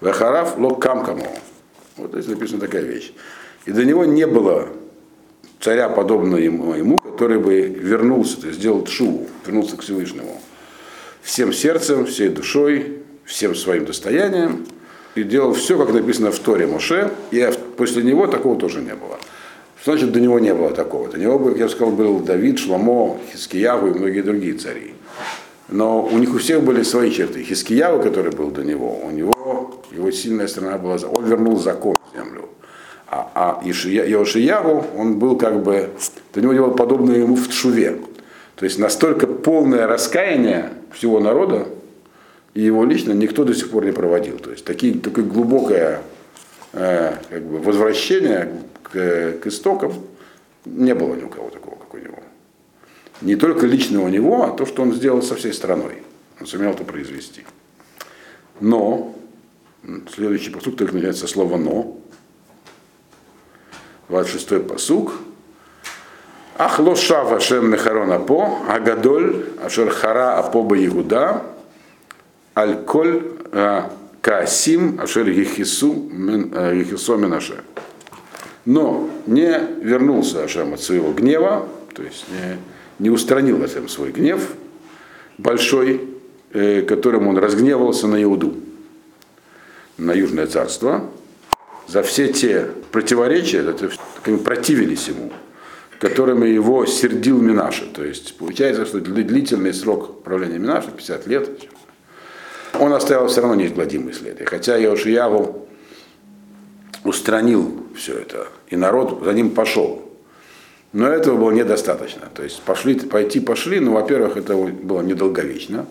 вехараф 0.00 0.58
ло 0.58 0.74
камкамо». 0.74 1.26
Вот 1.96 2.12
здесь 2.12 2.26
написана 2.26 2.60
такая 2.60 2.82
вещь. 2.82 3.12
И 3.66 3.72
до 3.72 3.84
него 3.84 4.04
не 4.04 4.26
было 4.26 4.68
царя, 5.60 5.88
подобного 5.88 6.38
ему, 6.38 6.74
ему 6.74 6.98
который 6.98 7.38
бы 7.38 7.60
вернулся, 7.60 8.40
то 8.40 8.48
есть 8.48 8.58
сделал 8.58 8.84
тшу, 8.84 9.26
вернулся 9.46 9.76
к 9.76 9.82
Всевышнему 9.82 10.40
всем 11.22 11.52
сердцем, 11.52 12.04
всей 12.04 12.28
душой, 12.28 12.98
всем 13.24 13.54
своим 13.54 13.86
достоянием, 13.86 14.66
и 15.14 15.22
делал 15.22 15.52
все, 15.52 15.78
как 15.78 15.92
написано 15.92 16.30
в 16.30 16.38
Торе 16.38 16.66
Моше, 16.66 17.10
и 17.30 17.50
после 17.76 18.02
него 18.02 18.26
такого 18.26 18.58
тоже 18.58 18.80
не 18.80 18.94
было. 18.94 19.18
Что 19.80 19.92
значит, 19.92 20.12
до 20.12 20.20
него 20.20 20.38
не 20.38 20.54
было 20.54 20.70
такого? 20.70 21.08
До 21.08 21.18
него, 21.18 21.38
как 21.38 21.58
я 21.58 21.68
сказал, 21.68 21.90
был 21.92 22.20
Давид, 22.20 22.58
Шламо, 22.58 23.18
Хискияву 23.32 23.88
и 23.88 23.90
многие 23.90 24.22
другие 24.22 24.54
цари. 24.54 24.94
Но 25.68 26.04
у 26.04 26.18
них 26.18 26.32
у 26.34 26.38
всех 26.38 26.62
были 26.62 26.82
свои 26.82 27.10
черты. 27.10 27.42
Хискияву, 27.42 28.02
который 28.02 28.30
был 28.30 28.50
до 28.50 28.62
него, 28.62 29.00
у 29.02 29.10
него, 29.10 29.82
его 29.90 30.10
сильная 30.10 30.46
страна 30.46 30.78
была, 30.78 30.96
он 31.08 31.24
вернул 31.24 31.58
закон 31.58 31.96
в 31.96 32.16
землю. 32.16 32.48
А, 33.08 33.30
а 33.34 33.62
Иошиягу, 33.64 34.84
он 34.96 35.18
был 35.18 35.36
как 35.36 35.62
бы, 35.62 35.90
до 36.32 36.40
него 36.40 36.54
было 36.54 36.70
подобно 36.70 37.12
ему 37.12 37.36
в 37.36 37.48
Тшуве. 37.48 37.98
То 38.54 38.64
есть 38.64 38.78
настолько 38.78 39.26
полное 39.26 39.86
раскаяние 39.86 40.70
всего 40.92 41.18
народа 41.20 41.66
и 42.54 42.62
его 42.62 42.84
лично 42.84 43.12
никто 43.12 43.44
до 43.44 43.54
сих 43.54 43.70
пор 43.70 43.84
не 43.84 43.92
проводил. 43.92 44.38
То 44.38 44.50
есть 44.50 44.64
такие, 44.64 44.94
такое 44.98 45.24
глубокое 45.24 46.02
э, 46.72 47.16
как 47.28 47.42
бы, 47.42 47.58
возвращение 47.58 48.62
к, 48.82 49.38
к 49.40 49.46
истокам 49.46 49.94
не 50.64 50.94
было 50.94 51.14
ни 51.14 51.22
у 51.22 51.28
кого 51.28 51.50
такого, 51.50 51.76
как 51.76 51.94
у 51.94 51.98
него. 51.98 52.18
Не 53.20 53.36
только 53.36 53.66
лично 53.66 54.02
у 54.02 54.08
него, 54.08 54.44
а 54.44 54.50
то, 54.50 54.66
что 54.66 54.82
он 54.82 54.92
сделал 54.92 55.22
со 55.22 55.34
всей 55.34 55.52
страной. 55.52 56.02
Он 56.40 56.46
сумел 56.46 56.72
это 56.72 56.84
произвести. 56.84 57.44
Но, 58.60 59.14
следующий 60.14 60.50
поступ 60.50 60.76
только 60.76 60.92
начинается 60.92 61.26
слово 61.26 61.56
«но», 61.56 61.98
26-й 64.08 64.60
посук. 64.60 65.14
Ах 66.58 66.78
лошав 66.80 67.32
Ашем 67.32 67.70
Мехарон 67.70 68.12
Апо, 68.12 68.58
Агадоль, 68.68 69.46
Ашер 69.64 69.90
Хара 69.90 70.38
Апо 70.38 70.58
Иуда, 70.58 71.30
Аль 71.30 71.51
Коль 72.54 73.22
Касим 74.22 75.00
Ашер 75.00 75.28
Гехисо 75.28 75.86
Менаше. 77.16 77.64
Но 78.64 79.10
не 79.26 79.58
вернулся 79.80 80.44
Ашем 80.44 80.74
от 80.74 80.80
своего 80.80 81.12
гнева, 81.12 81.68
то 81.94 82.02
есть 82.04 82.26
не, 82.28 82.58
не 83.00 83.10
устранил 83.10 83.62
Ашем 83.62 83.88
свой 83.88 84.12
гнев 84.12 84.52
большой, 85.38 86.08
э, 86.52 86.82
которым 86.82 87.26
он 87.26 87.38
разгневался 87.38 88.06
на 88.06 88.22
Иуду, 88.22 88.54
на 89.98 90.12
Южное 90.12 90.46
царство, 90.46 91.10
за 91.88 92.04
все 92.04 92.32
те 92.32 92.68
противоречия, 92.92 93.64
которые 93.64 94.38
противились 94.38 95.08
ему, 95.08 95.32
которыми 95.98 96.46
его 96.46 96.86
сердил 96.86 97.40
Минаша. 97.40 97.86
То 97.86 98.04
есть 98.04 98.36
получается, 98.36 98.86
что 98.86 99.00
длительный 99.00 99.74
срок 99.74 100.22
правления 100.22 100.58
Минаша, 100.58 100.92
50 100.92 101.26
лет, 101.26 101.50
он 102.78 102.92
оставил 102.92 103.26
все 103.28 103.40
равно 103.40 103.56
неизгладимый 103.56 104.14
след. 104.14 104.40
И 104.40 104.44
хотя 104.44 104.78
Иошияву 104.78 105.68
устранил 107.04 107.86
все 107.96 108.18
это, 108.18 108.48
и 108.68 108.76
народ 108.76 109.22
за 109.24 109.32
ним 109.32 109.50
пошел. 109.50 110.02
Но 110.92 111.08
этого 111.08 111.36
было 111.36 111.50
недостаточно. 111.50 112.28
То 112.34 112.42
есть 112.42 112.62
пошли, 112.62 112.94
пойти 113.00 113.40
пошли, 113.40 113.80
но, 113.80 113.92
во-первых, 113.92 114.36
это 114.36 114.56
было 114.56 115.00
недолговечно, 115.00 115.86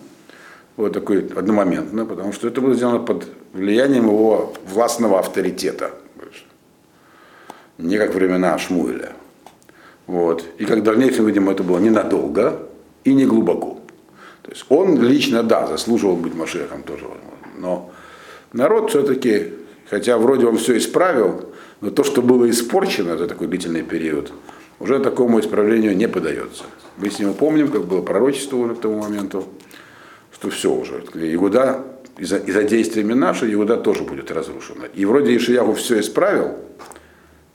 вот 0.78 0.94
такой 0.94 1.28
одномоментно, 1.28 2.06
потому 2.06 2.34
что 2.34 2.48
это 2.48 2.62
было 2.62 2.74
сделано 2.76 3.00
под 3.00 3.28
влиянием 3.54 4.06
его 4.06 4.54
властного 4.66 5.20
авторитета. 5.20 5.92
Не 7.78 7.98
как 7.98 8.14
времена 8.14 8.58
Шмуэля. 8.60 9.14
Вот. 10.06 10.46
И 10.60 10.66
как 10.66 10.80
в 10.80 10.84
дальнейшем, 10.84 11.26
видимо, 11.26 11.52
это 11.52 11.64
было 11.64 11.80
ненадолго 11.80 12.68
и 13.04 13.14
не 13.14 13.26
глубоко. 13.26 13.81
То 14.52 14.56
есть 14.56 14.66
он 14.68 15.02
лично, 15.02 15.44
да, 15.44 15.66
заслуживал 15.66 16.18
быть 16.18 16.36
Машехом 16.36 16.84
тоже, 16.84 17.06
но 17.58 17.90
народ 18.52 18.90
все-таки, 18.90 19.54
хотя 19.90 20.18
вроде 20.18 20.46
он 20.46 20.58
все 20.58 20.78
исправил, 20.78 21.46
но 21.80 21.90
то, 21.90 22.04
что 22.04 22.22
было 22.22 22.50
испорчено 22.50 23.18
за 23.18 23.28
такой 23.28 23.48
длительный 23.48 23.84
период, 23.84 24.34
уже 24.82 25.00
такому 25.00 25.40
исправлению 25.40 25.96
не 25.96 26.10
подается. 26.10 26.66
Мы 26.98 27.10
с 27.10 27.18
ним 27.18 27.34
помним, 27.34 27.70
как 27.70 27.86
было 27.86 28.02
пророчество 28.02 28.58
уже 28.58 28.76
к 28.76 28.82
тому 28.82 29.02
моменту, 29.02 29.46
что 30.34 30.50
все 30.50 30.70
уже. 30.70 31.02
Иуда 31.14 31.86
из-за 32.18 32.40
из 32.40 32.70
действиями 32.70 33.14
наши, 33.14 33.54
Иуда 33.54 33.78
тоже 33.78 34.04
будет 34.04 34.32
разрушена. 34.32 34.84
И 34.94 35.06
вроде 35.06 35.34
Ишияху 35.34 35.76
все 35.76 36.02
исправил, 36.02 36.58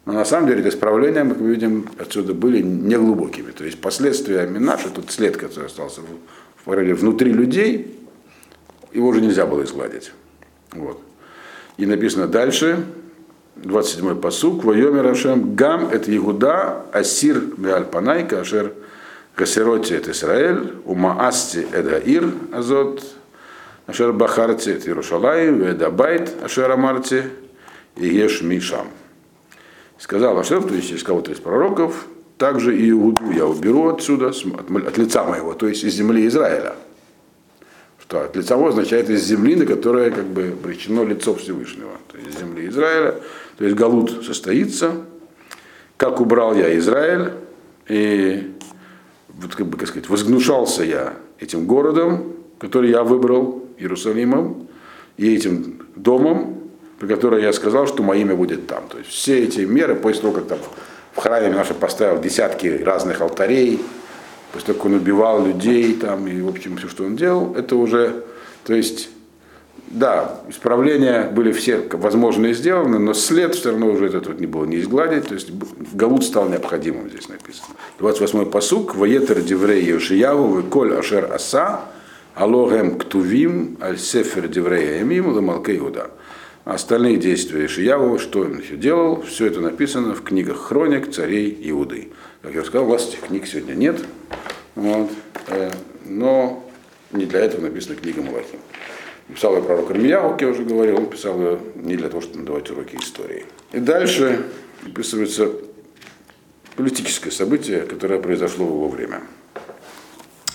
но 0.07 0.15
на 0.15 0.25
самом 0.25 0.49
деле 0.49 0.61
это 0.61 0.71
исправления, 0.71 1.27
как 1.27 1.41
мы 1.41 1.51
видим, 1.51 1.91
отсюда 1.99 2.33
были 2.33 2.63
неглубокими. 2.63 3.51
То 3.51 3.65
есть 3.65 3.83
последствия 3.83 4.47
Минаша, 4.47 4.89
тот 4.89 5.11
след, 5.11 5.37
который 5.37 5.67
остался 5.67 6.01
в, 6.67 6.95
внутри 6.95 7.33
людей, 7.33 7.97
его 8.93 9.09
уже 9.09 9.21
нельзя 9.21 9.47
было 9.47 9.65
изгладить. 9.65 10.13
Вот. 10.73 11.01
И 11.77 11.87
написано 11.87 12.27
дальше, 12.27 12.85
27-й 13.57 14.17
посук, 14.17 14.65
Вайомер 14.65 15.07
Ашем, 15.07 15.55
Гам 15.55 15.89
это 15.89 16.11
Егуда, 16.11 16.85
Асир 16.93 17.41
Беальпанай, 17.57 18.27
Кашер 18.27 18.73
כאשר 19.35 19.62
הסירותי 19.62 19.93
את 19.93 20.13
ישראל, 20.13 20.75
ומאסתי 20.85 21.67
את 21.73 21.99
העיר 21.99 22.31
הזאת 22.53 23.03
אשר 23.87 24.13
בחרתי 24.13 24.71
את 24.71 24.89
ירושלים, 24.89 25.51
ואת 25.51 25.86
הבית 25.86 26.33
אשר 26.43 26.71
אמרתי 26.71 27.23
יהיה 27.97 28.07
שמי 28.09 28.43
שם. 28.43 28.89
Сказал 29.99 30.39
השם, 30.39 30.63
то 30.63 30.75
есть 30.75 30.91
из 30.91 31.03
кого-то 31.03 31.33
из 31.33 31.39
пророков, 31.39 32.07
также 32.39 32.77
и 32.77 32.91
Иуду 32.91 33.31
я 33.31 33.47
уберу 33.47 33.89
отсюда, 33.89 34.29
от, 34.29 34.99
лица 34.99 35.25
моего, 35.25 35.55
то 35.55 35.67
есть 35.67 35.85
из 35.85 35.95
земли 35.95 36.27
Израиля. 36.27 36.75
Что 38.01 38.23
от 38.23 38.37
лица 38.37 38.55
его 38.55 38.69
означает 38.69 39.11
из 39.11 39.25
земли, 39.25 39.57
на 39.57 39.67
которой 39.67 40.11
как 40.11 40.27
бы 40.27 40.49
обречено 40.49 41.05
лицо 41.05 41.35
Всевышнего. 41.35 41.93
То 42.11 42.19
есть 42.19 42.31
из 42.31 42.39
земли 42.39 42.69
Израиля, 42.69 43.17
то 43.57 43.65
есть 43.65 43.77
Галут 43.77 44.25
состоится, 44.25 44.93
как 45.97 46.21
убрал 46.21 46.55
я 46.55 46.77
Израиль, 46.79 47.33
и 47.89 48.53
вот, 49.29 49.55
как 49.55 49.67
бы, 49.67 49.79
как 49.79 49.89
сказать, 49.89 50.09
возгнушался 50.09 50.85
я 50.85 51.15
этим 51.41 51.67
городом, 51.67 52.33
который 52.59 52.91
я 52.91 53.03
выбрал, 53.03 53.65
Иерусалимом, 53.79 54.69
и 55.17 55.35
этим 55.35 55.83
домом, 55.95 56.71
при 56.99 57.07
котором 57.07 57.41
я 57.41 57.53
сказал, 57.53 57.87
что 57.87 58.03
мое 58.03 58.21
имя 58.21 58.35
будет 58.35 58.67
там. 58.67 58.85
То 58.89 58.99
есть 58.99 59.11
все 59.11 59.45
эти 59.45 59.61
меры, 59.61 59.95
после 59.95 60.23
того, 60.23 60.33
как 60.35 60.47
там 60.47 60.59
в 61.17 61.21
храме 61.21 61.49
наше 61.49 61.75
поставил 61.75 62.21
десятки 62.21 62.67
разных 62.85 63.21
алтарей, 63.23 63.81
после 64.53 64.69
того, 64.69 64.79
как 64.79 64.87
он 64.87 64.95
убивал 64.95 65.47
людей 65.47 65.95
там, 65.95 66.27
и, 66.29 66.41
в 66.41 66.49
общем, 66.49 66.77
все, 66.77 66.89
что 66.89 67.05
он 67.05 67.17
делал, 67.17 67.55
это 67.57 67.77
уже, 67.77 68.25
то 68.65 68.75
есть 68.75 69.09
да, 69.89 70.41
исправления 70.49 71.31
были 71.31 71.53
все 71.53 71.81
возможные 71.93 72.55
сделаны, 72.55 72.99
но 72.99 73.15
след 73.15 73.55
все 73.55 73.71
равно 73.71 73.87
уже 73.87 74.07
этот 74.07 74.27
вот 74.27 74.41
не 74.41 74.47
было 74.47 74.65
не 74.65 74.81
изгладить, 74.81 75.29
то 75.29 75.35
есть 75.35 75.51
Галут 75.93 76.25
стал 76.25 76.49
необходимым, 76.49 77.09
здесь 77.09 77.29
написано. 77.29 77.69
28-й 78.01 78.47
посук, 78.47 78.95
Ваетер 78.97 79.41
Деврей 79.41 79.85
Йошияву, 79.85 80.65
Коль 80.65 80.95
Ашер 80.95 81.33
Аса, 81.33 81.83
Алогем 82.35 82.99
Ктувим, 82.99 83.79
Аль 83.81 83.99
Сефер 83.99 84.49
Деврей 84.49 85.03
Эмим, 85.03 85.33
Ламалке 85.33 85.77
Иуда. 85.79 86.11
Остальные 86.67 87.19
действия 87.19 87.67
Ишияву, 87.67 88.19
что 88.19 88.41
он 88.41 88.59
еще 88.59 88.77
делал, 88.77 89.23
все 89.23 89.47
это 89.47 89.61
написано 89.61 90.17
в 90.17 90.25
книгах 90.25 90.59
хроник 90.59 91.13
царей 91.13 91.57
Иуды. 91.71 92.09
Как 92.43 92.55
я 92.55 92.65
сказал, 92.65 92.89
у 92.89 92.91
вас 92.91 93.07
этих 93.07 93.21
книг 93.21 93.47
сегодня 93.47 93.75
нет, 93.75 94.05
вот, 94.75 95.09
э, 95.47 95.71
но 96.05 96.69
не 97.13 97.25
для 97.25 97.39
этого 97.39 97.61
написана 97.61 97.95
книга 97.95 98.21
Малахим. 98.21 98.59
Писал 99.33 99.55
я 99.55 99.61
пророк 99.61 99.93
Ирмияу, 99.93 100.31
как 100.31 100.43
я 100.43 100.49
уже 100.49 100.65
говорил, 100.65 100.97
он 100.97 101.07
писал 101.07 101.41
ее 101.41 101.61
не 101.77 101.95
для 101.95 102.09
того, 102.09 102.21
чтобы 102.21 102.43
давать 102.43 102.69
уроки 102.69 102.97
истории. 102.97 103.47
И 103.71 103.79
дальше 103.79 104.45
описывается 104.85 105.53
политическое 106.75 107.31
событие, 107.31 107.83
которое 107.83 108.19
произошло 108.19 108.67
в 108.67 108.71
его 108.71 108.89
время. 108.89 109.23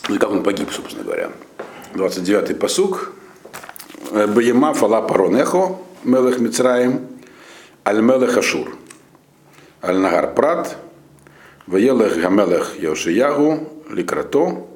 И 0.10 0.18
как 0.18 0.30
он 0.30 0.44
погиб, 0.44 0.74
собственно 0.74 1.06
говоря. 1.06 1.32
29-й 1.94 2.56
посук. 2.56 3.14
Баема 4.12 4.74
фала 4.74 5.02
паронехо, 5.02 5.78
мелех 6.04 6.40
Мицраим, 6.40 7.08
аль 7.86 8.02
мелех 8.02 8.38
Ашур, 8.38 8.76
аль 9.82 9.98
нагар 9.98 10.34
прат, 10.34 10.78
ваелех 11.68 12.20
гамелех 12.20 12.80
Йошиягу, 12.80 13.70
ликрато, 13.90 14.68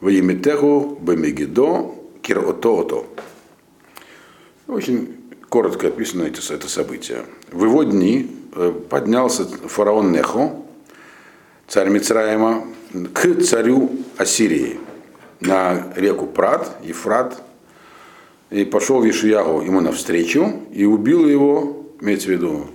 ваемитегу 0.00 0.98
бемегидо, 1.00 1.94
кирото-ото. 2.22 3.06
Очень 4.66 5.16
коротко 5.48 5.88
описано 5.88 6.24
это, 6.24 6.40
это 6.52 6.68
событие. 6.68 7.24
В 7.50 7.64
его 7.64 7.82
дни 7.84 8.30
э, 8.54 8.72
поднялся 8.88 9.44
фараон 9.44 10.12
Нехо, 10.12 10.56
царь 11.68 11.90
Мицраима, 11.90 12.64
к 13.12 13.42
царю 13.42 13.90
Ассирии 14.16 14.78
на 15.40 15.92
реку 15.96 16.26
Прат, 16.26 16.78
Ефрат, 16.82 17.42
и 18.52 18.64
пошел 18.64 19.02
Ишиягу 19.02 19.62
ему 19.62 19.80
навстречу 19.80 20.52
и 20.70 20.84
убил 20.84 21.26
его, 21.26 21.86
имеется 22.00 22.28
в 22.28 22.30
виду 22.30 22.66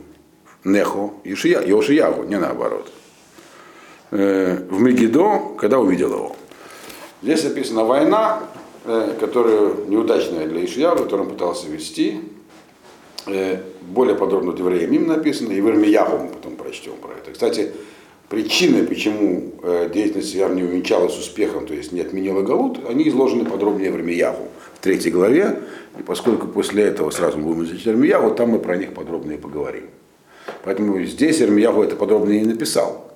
Нехо, 0.63 1.11
Ишия, 1.23 1.61
Йошиягу, 1.61 2.23
не 2.23 2.37
наоборот, 2.37 2.91
в 4.09 4.81
Мегидо, 4.81 5.55
когда 5.57 5.79
увидел 5.79 6.13
его. 6.13 6.35
Здесь 7.21 7.43
написана 7.43 7.83
война, 7.83 8.43
которую 9.19 9.85
неудачная 9.87 10.47
для 10.47 10.65
Ишия, 10.65 10.91
которую 10.91 11.27
он 11.27 11.33
пытался 11.33 11.67
вести. 11.69 12.21
Более 13.81 14.15
подробно 14.15 14.51
в 14.51 14.59
Евреям 14.59 14.91
им 14.93 15.07
написано, 15.07 15.51
и 15.51 15.61
в 15.61 15.69
Ирмияху 15.69 16.17
мы 16.17 16.29
потом 16.29 16.55
прочтем 16.55 16.93
про 17.01 17.11
это. 17.11 17.31
Кстати, 17.31 17.71
причины, 18.29 18.85
почему 18.85 19.53
э, 19.63 19.89
деятельность 19.93 20.33
Яр 20.33 20.53
не 20.53 20.63
увенчалась 20.63 21.17
успехом, 21.17 21.65
то 21.65 21.73
есть 21.73 21.91
не 21.91 22.01
отменила 22.01 22.41
Галут, 22.41 22.79
они 22.89 23.07
изложены 23.07 23.45
подробнее 23.45 23.91
в 23.91 23.95
Ирмияху, 23.95 24.47
в 24.75 24.79
третьей 24.79 25.11
главе. 25.11 25.59
И 25.97 26.03
поскольку 26.03 26.47
после 26.47 26.83
этого 26.83 27.09
сразу 27.11 27.37
мы 27.37 27.45
будем 27.45 27.63
изучать 27.63 27.87
Ирмияху, 27.87 28.33
там 28.35 28.49
мы 28.49 28.59
про 28.59 28.75
них 28.75 28.93
подробно 28.93 29.33
и 29.33 29.37
поговорим. 29.37 29.85
Поэтому 30.63 31.01
здесь 31.03 31.41
Ирмияху 31.41 31.81
это 31.83 31.95
подробно 31.95 32.31
и 32.31 32.43
написал, 32.43 33.11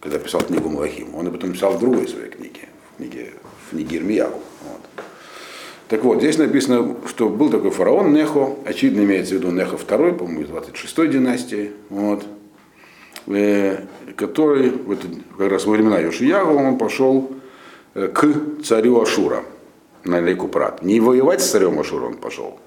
когда 0.00 0.18
писал 0.18 0.42
книгу 0.42 0.68
Малахим. 0.68 1.14
Он 1.14 1.26
об 1.26 1.34
этом 1.34 1.52
писал 1.52 1.72
в 1.72 1.80
другой 1.80 2.08
своей 2.08 2.30
книге, 2.30 2.68
в 2.92 2.96
книге 2.96 3.32
в 3.70 3.76
Нигермияу. 3.76 4.30
Вот. 4.30 5.04
Так 5.88 6.02
вот, 6.02 6.18
здесь 6.18 6.38
написано, 6.38 6.96
что 7.06 7.28
был 7.28 7.50
такой 7.50 7.70
фараон 7.70 8.12
Нехо, 8.12 8.56
очевидно 8.64 9.02
имеется 9.02 9.34
в 9.34 9.38
виду 9.38 9.50
Нехо 9.50 9.76
II, 9.76 10.16
по-моему, 10.16 10.42
из 10.42 10.48
26-й 10.48 11.08
династии, 11.08 11.72
вот, 11.90 12.24
который 13.26 14.70
в 14.70 14.92
это, 14.92 15.08
как 15.36 15.50
раз 15.50 15.66
во 15.66 15.72
времена 15.72 15.98
Йошиягу 15.98 16.54
он 16.54 16.78
пошел 16.78 17.30
э, 17.94 18.08
к 18.08 18.62
царю 18.62 19.00
Ашура 19.00 19.44
на 20.04 20.20
реку 20.20 20.48
Прат. 20.48 20.82
Не 20.82 21.00
воевать 21.00 21.42
с 21.42 21.50
царем 21.50 21.78
Ашура 21.80 22.06
он 22.06 22.16
пошел, 22.16 22.58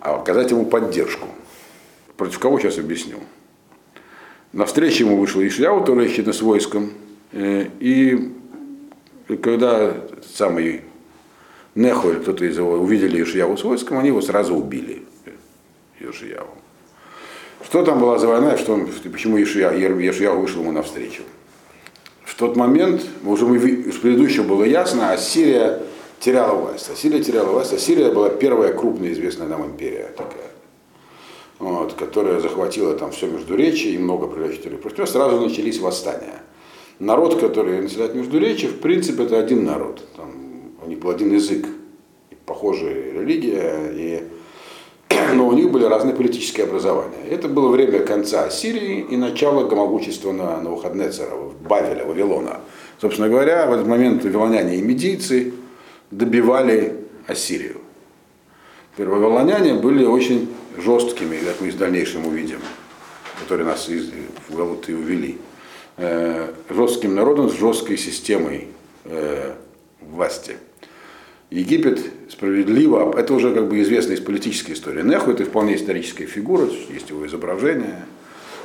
а 0.00 0.16
оказать 0.16 0.50
ему 0.50 0.66
поддержку. 0.66 1.28
Против 2.16 2.38
кого 2.38 2.58
сейчас 2.58 2.78
объясню. 2.78 3.18
На 4.52 4.64
встречу 4.66 5.04
ему 5.04 5.18
вышел 5.18 5.42
Ишляу, 5.42 5.80
который 5.80 6.08
с 6.08 6.42
войском, 6.42 6.92
э, 7.32 7.66
и 7.80 8.32
когда 9.42 9.94
самый 10.34 10.82
Неху 11.74 12.10
или 12.10 12.18
кто-то 12.18 12.44
из 12.44 12.56
его 12.56 12.72
увидели 12.72 13.22
Ишияву 13.22 13.56
с 13.56 13.64
войском, 13.64 13.98
они 13.98 14.08
его 14.08 14.20
сразу 14.20 14.54
убили. 14.54 15.02
Ишияву. 16.00 16.57
Что 17.68 17.82
там 17.82 18.00
была 18.00 18.18
за 18.18 18.26
война, 18.26 18.56
что 18.56 18.80
почему 19.12 19.36
Ишияу 19.42 20.40
вышел 20.40 20.62
ему 20.62 20.72
навстречу? 20.72 21.20
В 22.24 22.34
тот 22.34 22.56
момент, 22.56 23.04
уже 23.26 23.44
мы, 23.44 23.58
из 23.58 23.96
предыдущего 23.96 24.44
было 24.44 24.64
ясно, 24.64 25.12
Ассирия 25.12 25.82
теряла 26.18 26.54
власть. 26.54 26.88
Ассирия 26.88 27.22
теряла 27.22 27.50
власть. 27.50 27.74
Ассирия 27.74 28.10
была 28.10 28.30
первая 28.30 28.72
крупная 28.72 29.12
известная 29.12 29.48
нам 29.48 29.66
империя 29.66 30.10
такая, 30.16 30.48
вот, 31.58 31.92
которая 31.92 32.40
захватила 32.40 32.94
там 32.94 33.10
все 33.10 33.26
Междуречие 33.26 33.96
и 33.96 33.98
много 33.98 34.28
приличителей. 34.28 34.78
Против 34.78 34.98
нее 35.00 35.06
сразу 35.06 35.38
начались 35.38 35.78
восстания. 35.78 36.40
Народ, 36.98 37.38
который 37.38 37.82
населяет 37.82 38.14
Междуречие, 38.14 38.70
в 38.70 38.78
принципе, 38.78 39.24
это 39.24 39.38
один 39.38 39.66
народ. 39.66 40.02
Там, 40.16 40.30
у 40.82 40.88
них 40.88 41.00
был 41.00 41.10
один 41.10 41.34
язык, 41.34 41.66
похожая 42.46 43.12
религия, 43.12 43.90
и 43.92 44.22
но 45.34 45.46
у 45.46 45.52
них 45.52 45.70
были 45.70 45.84
разные 45.84 46.14
политические 46.14 46.66
образования. 46.66 47.24
Это 47.30 47.48
было 47.48 47.68
время 47.68 48.00
конца 48.00 48.50
Сирии 48.50 49.06
и 49.08 49.16
начала 49.16 49.68
могущества 49.68 50.32
на, 50.32 50.56
на 50.56 50.62
Навуходнецера, 50.62 51.34
Бавеля, 51.60 52.04
Вавилона. 52.04 52.60
Собственно 53.00 53.28
говоря, 53.28 53.66
в 53.66 53.72
этот 53.72 53.86
момент 53.86 54.24
вавилоняне 54.24 54.76
и 54.76 54.82
медийцы 54.82 55.52
добивали 56.10 56.96
Ассирию. 57.26 57.80
Теперь 58.94 59.08
вавилоняне 59.08 59.74
были 59.74 60.04
очень 60.04 60.48
жесткими, 60.76 61.36
как 61.36 61.60
мы 61.60 61.70
в 61.70 61.78
дальнейшем 61.78 62.26
увидим, 62.26 62.60
которые 63.40 63.66
нас 63.66 63.88
из, 63.88 64.10
Галуты 64.48 64.96
увели. 64.96 65.38
Э, 65.96 66.52
жестким 66.68 67.14
народом 67.14 67.50
с 67.50 67.52
жесткой 67.52 67.98
системой 67.98 68.68
э, 69.04 69.54
власти. 70.00 70.56
Египет 71.50 72.00
справедливо, 72.30 73.18
это 73.18 73.32
уже 73.32 73.54
как 73.54 73.68
бы 73.68 73.80
известно 73.80 74.12
из 74.12 74.20
политической 74.20 74.72
истории. 74.72 75.02
Неху 75.02 75.30
это 75.30 75.44
вполне 75.44 75.76
историческая 75.76 76.26
фигура, 76.26 76.68
есть 76.90 77.08
его 77.08 77.26
изображение. 77.26 78.04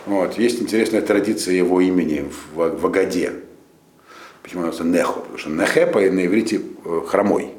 Вот. 0.06 0.38
Есть 0.38 0.62
интересная 0.62 1.02
традиция 1.02 1.56
его 1.56 1.80
имени 1.80 2.30
в, 2.54 2.78
в 2.78 2.86
Агаде. 2.86 3.32
Почему 4.42 4.64
называется 4.66 4.84
Неху? 4.84 5.22
Потому 5.22 5.38
что 5.38 5.50
Нехепа 5.50 6.02
на 6.02 6.26
иврите 6.26 6.62
э, 6.84 7.02
хромой. 7.08 7.52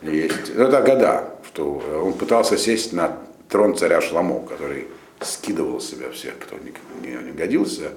Есть. 0.00 0.48
Это 0.56 0.78
Агада, 0.78 1.34
что 1.46 1.82
он 2.02 2.14
пытался 2.14 2.56
сесть 2.56 2.94
на 2.94 3.18
трон 3.50 3.76
царя 3.76 4.00
Шламо, 4.00 4.40
который 4.46 4.86
скидывал 5.20 5.82
с 5.82 5.90
себя 5.90 6.10
всех, 6.10 6.38
кто 6.38 6.56
не, 6.56 6.72
не, 7.06 7.14
не 7.22 7.32
годился. 7.32 7.90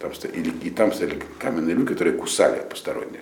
Там, 0.00 0.10
или, 0.34 0.52
и 0.64 0.70
там 0.70 0.92
стояли 0.92 1.22
каменные 1.38 1.76
люди, 1.76 1.92
которые 1.92 2.16
кусали 2.16 2.60
посторонних. 2.68 3.20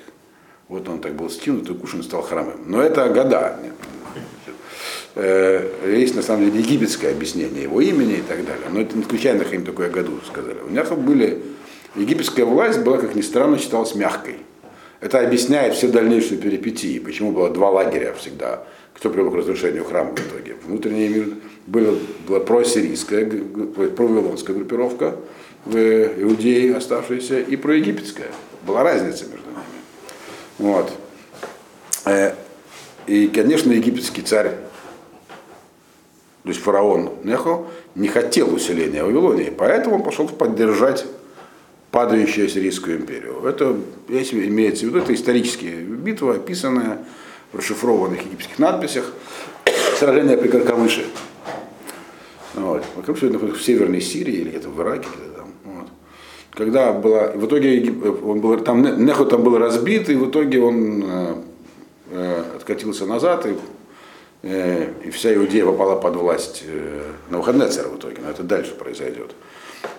Вот 0.69 0.89
он 0.89 1.01
так 1.01 1.15
был 1.15 1.29
скинут, 1.29 1.69
и 1.69 1.75
Кушин 1.75 2.03
стал 2.03 2.23
хромым. 2.23 2.61
Но 2.67 2.83
это 2.83 3.09
года. 3.09 3.59
Э, 5.17 5.71
есть 5.87 6.17
на 6.17 6.23
самом 6.23 6.51
деле 6.51 6.61
египетское 6.61 7.13
объяснение 7.13 7.65
его 7.65 7.81
имени 7.81 8.15
и 8.15 8.23
так 8.23 8.45
далее. 8.45 8.67
Но 8.73 8.81
это 8.81 8.97
не 8.97 9.05
случайно 9.05 9.43
им 9.43 9.65
такое 9.65 9.89
году 9.89 10.19
сказали. 10.27 10.59
У 10.67 10.71
них 10.71 10.91
были 10.99 11.43
египетская 11.95 12.45
власть 12.45 12.81
была, 12.81 12.99
как 12.99 13.15
ни 13.15 13.21
странно, 13.21 13.59
считалась 13.59 13.95
мягкой. 13.95 14.37
Это 15.01 15.21
объясняет 15.21 15.75
все 15.75 15.89
дальнейшие 15.89 16.41
перипетии, 16.41 16.99
почему 16.99 17.31
было 17.31 17.51
два 17.51 17.71
лагеря 17.71 18.15
всегда, 18.15 18.67
кто 18.95 19.11
привел 19.11 19.31
к 19.31 19.35
разрушению 19.35 19.85
храма 19.85 20.15
в 20.17 20.19
итоге. 20.19 20.57
Внутренний 20.67 21.09
мир 21.09 21.29
была, 21.67 21.95
была 22.27 22.41
просирийская, 22.41 23.27
провавилонская 23.27 24.57
группировка 24.57 25.17
в 25.67 25.77
Иудее 25.77 26.75
оставшаяся 26.75 27.39
и 27.39 27.55
проегипетская. 27.57 28.31
Была 28.67 28.83
разница 28.83 29.27
между 29.27 29.45
вот. 30.59 30.93
Э, 32.05 32.35
и, 33.07 33.29
конечно, 33.29 33.73
египетский 33.73 34.23
царь, 34.23 34.51
то 36.43 36.49
есть 36.49 36.61
фараон 36.61 37.11
Нехо, 37.25 37.67
не 37.95 38.09
хотел 38.09 38.53
усиления 38.55 39.03
Вавилонии, 39.03 39.53
поэтому 39.57 39.97
он 39.97 40.03
пошел 40.03 40.29
поддержать 40.29 41.07
падающую 41.91 42.47
Ассирийскую 42.47 42.99
империю. 42.99 43.45
Это, 43.47 43.77
если 44.09 44.47
имеется 44.49 44.85
в 44.85 44.89
виду, 44.89 44.99
это 44.99 45.15
исторические 45.15 45.77
битвы, 45.77 46.35
описанные 46.37 46.99
в 47.53 47.59
расшифрованных 47.59 48.23
египетских 48.25 48.59
надписях, 48.59 49.13
сражение 49.99 50.37
при 50.37 50.49
Каркамыше. 50.49 51.05
Вот. 52.55 52.85
Каркамыше 52.97 53.29
в 53.29 53.63
Северной 53.63 54.01
Сирии 54.01 54.35
или 54.35 54.49
где-то 54.51 54.71
в 54.71 54.83
Ираке, 54.83 55.07
где 55.17 55.34
когда 56.55 56.93
была, 56.93 57.29
в 57.33 57.47
итоге 57.47 57.93
он 58.25 58.41
был, 58.41 58.59
там, 58.61 59.05
Нехо 59.05 59.25
там 59.25 59.43
был 59.43 59.59
разбит, 59.59 60.09
и 60.09 60.15
в 60.15 60.31
итоге 60.31 60.61
он 60.61 61.05
э, 61.05 61.35
э, 62.11 62.45
откатился 62.57 63.07
назад, 63.07 63.47
и, 63.47 63.57
э, 64.43 64.93
и 65.05 65.11
вся 65.11 65.35
Иудея 65.35 65.67
попала 65.67 65.97
под 65.97 66.17
власть 66.17 66.63
э, 66.67 67.03
Навуходнецера 67.31 67.89
в 67.89 67.99
итоге, 67.99 68.19
но 68.23 68.31
это 68.31 68.45
дальше 68.45 68.75
произойдет. 68.75 69.35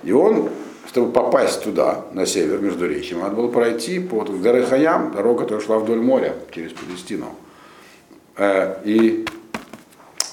И 0.03 0.13
он, 0.13 0.49
чтобы 0.87 1.11
попасть 1.11 1.63
туда, 1.63 2.05
на 2.13 2.25
север, 2.25 2.59
между 2.59 2.87
речами, 2.87 3.19
надо 3.19 3.35
было 3.35 3.49
пройти 3.49 3.99
по 3.99 4.23
Дарехаям, 4.23 5.11
дорога, 5.11 5.43
которая 5.43 5.65
шла 5.65 5.79
вдоль 5.79 5.99
моря, 5.99 6.35
через 6.51 6.71
Палестину. 6.71 7.35
Э, 8.37 8.77
и 8.85 9.25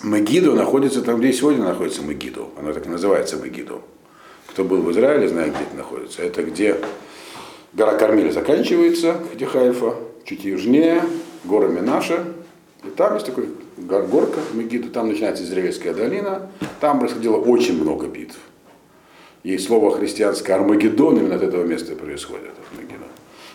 Мегидо 0.04 0.52
находится 0.52 1.02
там, 1.02 1.18
где 1.18 1.32
сегодня 1.32 1.64
находится 1.64 2.02
Мегидо, 2.02 2.46
она 2.56 2.72
так 2.72 2.86
и 2.86 2.88
называется 2.88 3.36
Мегидо 3.36 3.80
кто 4.52 4.64
был 4.64 4.82
в 4.82 4.92
Израиле, 4.92 5.28
знает, 5.28 5.54
где 5.54 5.64
это 5.64 5.76
находится. 5.76 6.22
Это 6.22 6.42
где 6.42 6.76
гора 7.72 7.94
Кармель 7.94 8.32
заканчивается, 8.32 9.16
где 9.34 9.46
Хайфа, 9.46 9.94
чуть 10.24 10.44
южнее, 10.44 11.02
гора 11.44 11.68
Минаша. 11.68 12.24
И 12.84 12.90
там 12.90 13.14
есть 13.14 13.26
такой 13.26 13.48
горка 13.78 14.40
Мегиду, 14.52 14.90
там 14.90 15.08
начинается 15.08 15.42
Израильская 15.44 15.94
долина. 15.94 16.50
Там 16.80 16.98
происходило 16.98 17.36
очень 17.36 17.80
много 17.80 18.08
битв. 18.08 18.36
И 19.42 19.56
слово 19.56 19.96
христианское 19.96 20.52
Армагеддон 20.52 21.16
именно 21.16 21.36
от 21.36 21.42
этого 21.42 21.64
места 21.64 21.96
происходит, 21.96 22.50
Мегидо. 22.78 23.06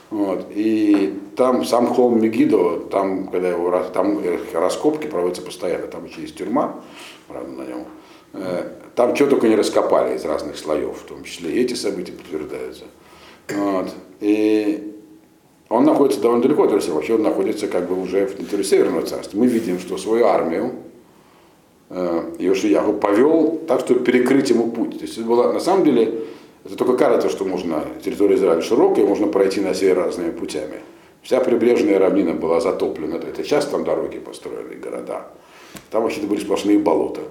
Вот. 0.09 0.47
И 0.49 1.13
там 1.35 1.63
сам 1.63 1.87
холм 1.87 2.19
Мегидо, 2.19 2.79
там, 2.89 3.27
когда 3.27 3.49
его 3.49 3.69
там 3.93 4.19
раскопки 4.53 5.05
проводятся 5.05 5.43
постоянно, 5.43 5.85
там 5.87 6.05
еще 6.05 6.21
есть 6.21 6.35
тюрьма, 6.35 6.81
правда, 7.27 7.51
на 7.51 7.65
нем. 7.67 7.85
Э, 8.37 8.63
там 8.95 9.15
что 9.15 9.27
только 9.27 9.47
не 9.47 9.55
раскопали 9.55 10.15
из 10.15 10.25
разных 10.25 10.57
слоев, 10.57 10.97
в 10.97 11.05
том 11.05 11.23
числе 11.23 11.51
и 11.51 11.61
эти 11.61 11.73
события 11.73 12.13
подтверждаются. 12.13 12.85
Вот. 13.49 13.89
И 14.19 14.93
он 15.69 15.83
находится 15.83 16.21
довольно 16.21 16.43
далеко 16.43 16.63
от 16.63 16.69
Иерусалима, 16.69 16.95
вообще 16.95 17.15
он 17.15 17.23
находится 17.23 17.67
как 17.67 17.87
бы 17.87 18.01
уже 18.01 18.25
в 18.25 18.37
территории 18.37 18.63
Северного 18.63 19.05
царства. 19.05 19.37
Мы 19.37 19.47
видим, 19.47 19.79
что 19.79 19.97
свою 19.97 20.25
армию 20.25 20.73
э, 21.89 22.35
Иошияху 22.39 22.93
повел 22.93 23.61
так, 23.67 23.81
чтобы 23.81 24.01
перекрыть 24.01 24.49
ему 24.49 24.71
путь. 24.71 24.97
То 24.97 25.05
есть 25.05 25.17
это 25.17 25.27
было, 25.27 25.51
на 25.51 25.59
самом 25.59 25.83
деле, 25.83 26.21
это 26.65 26.75
только 26.75 26.97
кажется, 26.97 27.29
что 27.29 27.45
можно, 27.45 27.83
территория 28.03 28.35
Израиля 28.35 28.61
широкая, 28.61 29.05
можно 29.05 29.27
пройти 29.27 29.61
на 29.61 29.73
север 29.73 29.97
разными 29.97 30.31
путями. 30.31 30.79
Вся 31.21 31.41
прибрежная 31.41 31.99
равнина 31.99 32.33
была 32.33 32.61
затоплена. 32.61 33.17
Это 33.17 33.43
сейчас 33.43 33.65
там 33.65 33.83
дороги 33.83 34.17
построены, 34.17 34.75
города. 34.75 35.27
Там 35.91 36.03
вообще-то 36.03 36.27
были 36.27 36.39
сплошные 36.39 36.79
болота. 36.79 37.21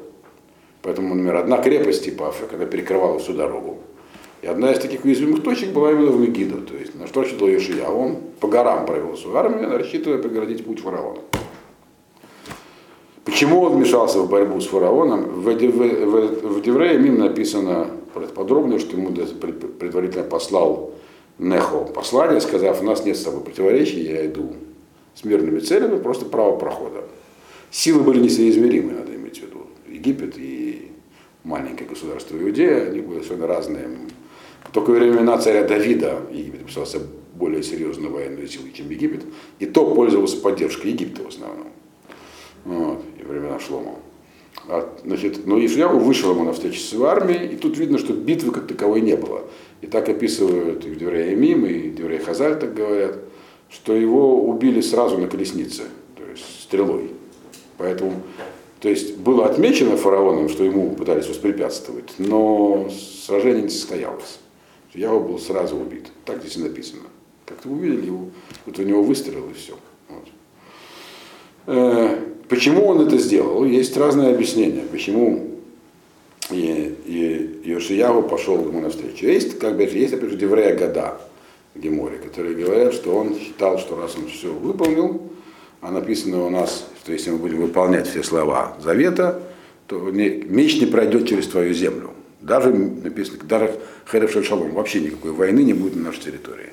Поэтому, 0.87 1.09
например, 1.09 1.35
одна 1.35 1.59
крепость 1.59 2.05
типа 2.05 2.29
Африка, 2.29 2.55
она 2.55 2.65
перекрывала 2.65 3.19
всю 3.19 3.33
дорогу. 3.33 3.79
И 4.41 4.47
одна 4.47 4.71
из 4.71 4.79
таких 4.79 5.05
уязвимых 5.05 5.43
точек 5.43 5.71
была 5.71 5.91
именно 5.91 6.13
в 6.13 6.21
Мегидо. 6.21 6.59
То 6.59 6.77
есть 6.77 6.95
на 6.95 7.09
что 7.09 7.23
рассчитывал 7.23 7.51
Ешия? 7.51 7.89
Он 7.89 8.19
по 8.39 8.47
горам 8.47 8.87
провел 8.87 9.17
свою 9.17 9.37
армию, 9.37 9.69
рассчитывая 9.77 10.19
преградить 10.19 10.65
путь 10.65 10.79
фараона. 10.79 11.19
Почему 13.25 13.63
он 13.63 13.73
вмешался 13.73 14.21
в 14.21 14.31
борьбу 14.31 14.61
с 14.61 14.67
фараоном? 14.69 15.25
В, 15.25 15.43
в, 15.43 15.57
в, 15.57 16.59
в 16.59 16.63
Деврее 16.63 17.01
Мим 17.01 17.19
написано 17.19 17.89
подробно, 18.37 18.79
что 18.79 18.97
ему 18.97 19.11
предварительно 19.11 20.23
послал 20.23 20.93
Нехо 21.41 21.79
послание, 21.79 22.41
сказав, 22.41 22.81
у 22.81 22.85
нас 22.85 23.05
нет 23.05 23.17
с 23.17 23.25
тобой 23.25 23.41
противоречий, 23.41 24.05
я 24.05 24.25
иду 24.25 24.53
с 25.17 25.25
мирными 25.25 25.59
целями, 25.59 25.99
просто 25.99 26.27
право 26.27 26.57
прохода. 26.57 27.03
Силы 27.73 28.05
были 28.05 28.21
несоизмеримы, 28.21 28.93
надо 28.93 29.17
иметь 29.17 29.41
в 29.41 29.43
виду. 29.43 29.67
Египет 29.97 30.39
и 30.39 30.66
маленькое 31.47 31.89
государство 31.89 32.37
Иудея, 32.37 32.89
они 32.89 33.01
были 33.01 33.23
совершенно 33.23 33.47
разные. 33.47 33.89
Только 34.73 34.91
во 34.91 34.97
времена 34.97 35.39
царя 35.39 35.63
Давида 35.63 36.23
Египет 36.33 36.67
писался 36.67 37.01
более 37.35 37.63
серьезной 37.63 38.11
военной 38.11 38.49
силой, 38.49 38.73
чем 38.73 38.91
Египет, 38.91 39.25
и 39.61 39.67
то 39.67 39.95
пользовался 39.95 40.39
поддержкой 40.39 40.89
Египта 40.89 41.23
в 41.23 41.29
основном. 41.29 41.69
Вот, 42.65 43.03
и 43.19 43.23
времена 43.23 43.61
Шлома. 43.61 43.95
А, 44.69 44.93
значит, 45.05 45.47
но 45.47 45.65
Ишьяву 45.65 46.01
вышел 46.01 46.33
ему 46.33 46.43
на 46.43 46.53
встречу 46.53 46.81
с 46.81 46.93
армией, 46.95 47.55
и 47.55 47.57
тут 47.57 47.79
видно, 47.79 47.99
что 47.99 48.13
битвы 48.13 48.51
как 48.51 48.67
таковой 48.67 49.01
не 49.01 49.17
было. 49.17 49.43
И 49.83 49.87
так 49.87 50.09
описывают 50.09 50.85
и 50.85 50.91
в 50.91 50.99
Деврея 50.99 51.37
Мим, 51.37 51.65
и 51.65 51.91
в 51.91 51.95
Деврея 51.95 52.21
Хазаль 52.21 52.59
так 52.59 52.75
говорят, 52.75 53.19
что 53.71 53.95
его 53.95 54.43
убили 54.43 54.81
сразу 54.81 55.19
на 55.19 55.29
колеснице, 55.29 55.85
то 56.17 56.25
есть 56.29 56.63
стрелой. 56.63 57.13
Поэтому 57.79 58.15
то 58.81 58.89
есть 58.89 59.17
было 59.17 59.47
отмечено 59.47 59.97
фараоном, 59.97 60.49
что 60.49 60.65
ему 60.65 60.95
пытались 60.95 61.27
воспрепятствовать, 61.29 62.13
но 62.19 62.89
сражение 63.27 63.63
не 63.63 63.71
состоялось. 63.71 64.39
Ява 64.93 65.21
был 65.21 65.39
сразу 65.39 65.77
убит. 65.77 66.07
Так 66.25 66.41
здесь 66.41 66.57
и 66.57 66.61
написано. 66.61 67.03
Как-то 67.45 67.69
увидели 67.69 68.07
его, 68.07 68.27
вот 68.65 68.79
у 68.79 68.83
него 68.83 69.03
выстрел 69.03 69.49
и 69.51 69.55
все. 69.55 69.75
Вот. 70.09 70.25
Э, 71.67 72.19
почему 72.49 72.87
он 72.87 73.07
это 73.07 73.19
сделал? 73.19 73.65
Есть 73.65 73.97
разные 73.97 74.35
объяснения. 74.35 74.83
Почему 74.91 75.57
и, 76.51 76.97
и 77.05 77.71
Йошиягу 77.71 78.23
пошел 78.23 78.61
ему 78.61 78.81
навстречу. 78.81 79.27
Есть, 79.27 79.59
как 79.59 79.77
бы, 79.77 79.83
есть, 79.85 80.15
опять 80.15 80.31
же, 80.31 80.37
Деврея 80.37 80.77
Года 80.77 81.21
в 81.75 81.81
Геморе, 81.81 82.19
которые 82.19 82.55
говорят, 82.55 82.95
что 82.95 83.15
он 83.15 83.37
считал, 83.39 83.79
что 83.79 83.97
раз 83.97 84.17
он 84.17 84.29
все 84.29 84.53
выполнил, 84.53 85.23
а 85.81 85.91
написано 85.91 86.45
у 86.45 86.51
нас, 86.51 86.87
что 87.07 87.13
если 87.13 87.31
мы 87.31 87.39
будем 87.39 87.59
выполнять 87.59 88.09
все 88.09 88.25
слова 88.25 88.77
Завета, 88.83 89.41
то 89.87 89.97
меч 90.11 90.81
не 90.81 90.87
пройдет 90.87 91.29
через 91.29 91.47
твою 91.47 91.73
землю. 91.73 92.11
Даже 92.41 92.71
написано, 92.71 93.39
даже 93.45 93.79
Херев 94.11 94.33
Шалом, 94.45 94.73
вообще 94.73 94.99
никакой 94.99 95.31
войны 95.31 95.61
не 95.61 95.73
будет 95.73 95.95
на 95.95 96.07
нашей 96.07 96.23
территории. 96.25 96.71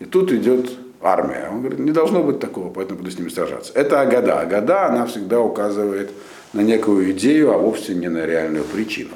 И 0.00 0.04
тут 0.04 0.32
идет 0.32 0.68
армия. 1.00 1.48
Он 1.52 1.60
говорит, 1.60 1.78
не 1.78 1.92
должно 1.92 2.24
быть 2.24 2.40
такого, 2.40 2.70
поэтому 2.72 2.98
буду 2.98 3.12
с 3.12 3.18
ними 3.20 3.28
сражаться. 3.28 3.72
Это 3.76 4.00
Агада. 4.00 4.40
Агада, 4.40 4.86
она 4.86 5.06
всегда 5.06 5.40
указывает 5.40 6.10
на 6.52 6.62
некую 6.62 7.12
идею, 7.12 7.52
а 7.52 7.58
вовсе 7.58 7.94
не 7.94 8.08
на 8.08 8.26
реальную 8.26 8.64
причину. 8.64 9.14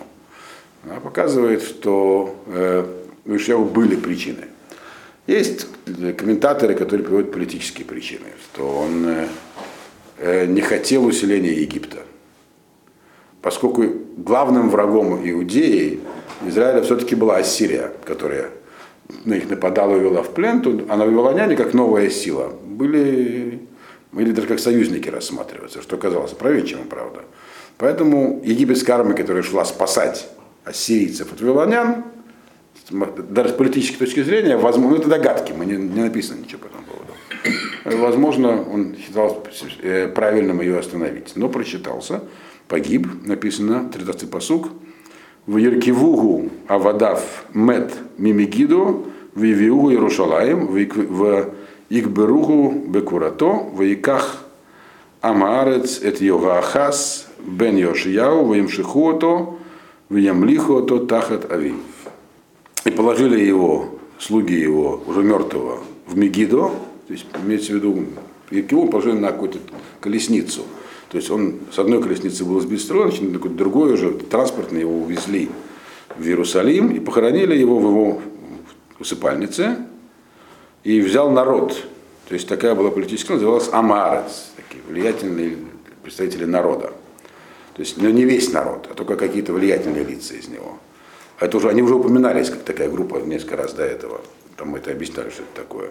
Она 0.84 1.00
показывает, 1.00 1.62
что 1.62 2.36
э, 2.46 2.84
у 3.26 3.34
Ишьяу 3.34 3.64
были 3.64 3.96
причины. 3.96 4.44
Есть 5.26 5.66
комментаторы, 6.16 6.74
которые 6.74 7.04
приводят 7.04 7.32
политические 7.32 7.84
причины, 7.84 8.26
что 8.44 8.78
он 8.78 9.08
э, 9.08 9.26
не 10.22 10.60
хотел 10.60 11.04
усиления 11.04 11.52
Египта. 11.52 11.98
Поскольку 13.40 13.84
главным 14.16 14.70
врагом 14.70 15.20
Иудеи 15.28 16.00
Израиля 16.46 16.82
все-таки 16.82 17.14
была 17.14 17.36
Ассирия, 17.36 17.92
которая 18.04 18.50
на 19.24 19.34
них 19.34 19.50
нападала 19.50 19.96
и 19.96 20.00
вела 20.00 20.22
в 20.22 20.30
плен, 20.30 20.62
то, 20.62 20.70
а 20.88 20.96
на 20.96 21.04
вавилоняне, 21.04 21.56
как 21.56 21.74
новая 21.74 22.08
сила, 22.08 22.52
были, 22.64 23.60
были 24.12 24.32
даже 24.32 24.46
как 24.46 24.60
союзники 24.60 25.08
рассматриваться, 25.08 25.82
что 25.82 25.96
казалось 25.96 26.32
правее, 26.32 26.66
чем 26.66 26.84
правда. 26.84 27.20
Поэтому 27.78 28.40
египетская 28.44 28.96
армия, 28.96 29.14
которая 29.14 29.42
шла 29.42 29.64
спасать 29.64 30.28
ассирийцев 30.64 31.32
от 31.32 31.40
вавилонян, 31.40 32.04
даже 32.90 33.50
с 33.50 33.52
политической 33.52 33.98
точки 33.98 34.22
зрения, 34.22 34.56
возможно, 34.56 34.96
ну, 34.96 35.00
это 35.00 35.08
догадки, 35.08 35.52
мы 35.52 35.66
не, 35.66 35.76
не 35.76 36.02
написано 36.02 36.40
ничего 36.40 36.60
по 36.60 36.66
этому 36.66 36.84
поводу. 36.84 37.01
Возможно, 37.96 38.64
он 38.72 38.96
считал 38.96 39.44
э, 39.82 40.08
правильным 40.08 40.60
ее 40.60 40.78
остановить, 40.78 41.32
но 41.36 41.48
прочитался, 41.48 42.22
погиб, 42.68 43.06
написано, 43.24 43.90
13-й 43.92 44.26
посуг, 44.26 44.68
в 45.46 45.56
Еркивугу 45.56 46.50
Авадав 46.68 47.44
Мет 47.52 47.92
Мимигидо, 48.18 49.02
в 49.34 49.42
Ивиугу 49.42 49.90
Иерушалаем, 49.90 50.66
в 50.66 51.48
Игберугу 51.90 52.84
Бекурато, 52.86 53.70
в 53.72 53.82
Иках 53.82 54.44
Амаарец 55.20 56.00
эт 56.02 56.20
Йогаахас 56.20 57.28
бен 57.38 57.76
Йошияу, 57.76 58.44
в 58.44 58.58
Имшихото, 58.58 59.58
в 60.08 60.16
Ямлихото 60.16 61.06
Тахат 61.06 61.50
Ави. 61.52 61.74
И 62.84 62.90
положили 62.90 63.40
его, 63.40 63.86
слуги 64.18 64.54
его, 64.54 65.02
уже 65.06 65.22
мертвого, 65.22 65.78
в 66.06 66.16
Мегидо, 66.16 66.70
то 67.06 67.12
есть 67.12 67.26
имеется 67.44 67.72
в 67.72 67.76
виду, 67.76 68.06
его 68.50 68.86
положили 68.86 69.14
на 69.14 69.32
какую-то 69.32 69.58
колесницу– 70.00 70.62
то 71.12 71.18
есть 71.18 71.30
он 71.30 71.60
с 71.70 71.78
одной 71.78 72.02
колесницы 72.02 72.42
был 72.42 72.58
сбит 72.60 72.80
с 72.80 72.86
на 72.88 73.38
другой 73.38 73.92
уже 73.92 74.12
транспортно 74.12 74.78
его 74.78 75.02
увезли 75.02 75.50
в 76.16 76.26
Иерусалим 76.26 76.90
и 76.90 77.00
похоронили 77.00 77.54
его 77.54 77.78
в 77.78 77.82
его 77.82 78.22
усыпальнице 78.98 79.76
и 80.84 81.02
взял 81.02 81.30
народ. 81.30 81.76
То 82.28 82.32
есть 82.32 82.48
такая 82.48 82.74
была 82.74 82.90
политическая, 82.90 83.34
называлась 83.34 83.68
Амарец, 83.72 84.52
такие 84.56 84.82
влиятельные 84.88 85.58
представители 86.02 86.46
народа. 86.46 86.94
То 87.74 87.82
есть 87.82 87.98
ну, 87.98 88.08
не 88.08 88.24
весь 88.24 88.50
народ, 88.50 88.88
а 88.90 88.94
только 88.94 89.16
какие-то 89.16 89.52
влиятельные 89.52 90.04
лица 90.04 90.32
из 90.32 90.48
него. 90.48 90.78
Это 91.38 91.58
уже, 91.58 91.68
они 91.68 91.82
уже 91.82 91.94
упоминались 91.94 92.48
как 92.48 92.62
такая 92.62 92.88
группа 92.88 93.16
несколько 93.16 93.56
раз 93.56 93.74
до 93.74 93.84
этого. 93.84 94.22
Там 94.56 94.70
мы 94.70 94.78
это 94.78 94.92
объясняли, 94.92 95.28
что 95.28 95.42
это 95.42 95.56
такое. 95.56 95.90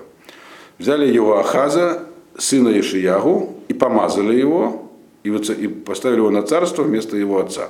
Взяли 0.77 1.11
его 1.11 1.37
Ахаза, 1.37 2.03
сына 2.37 2.79
Ишиягу, 2.79 3.55
и 3.67 3.73
помазали 3.73 4.35
его, 4.35 4.89
и, 5.23 5.29
поставили 5.67 6.17
его 6.17 6.31
на 6.31 6.43
царство 6.43 6.83
вместо 6.83 7.15
его 7.17 7.39
отца. 7.39 7.69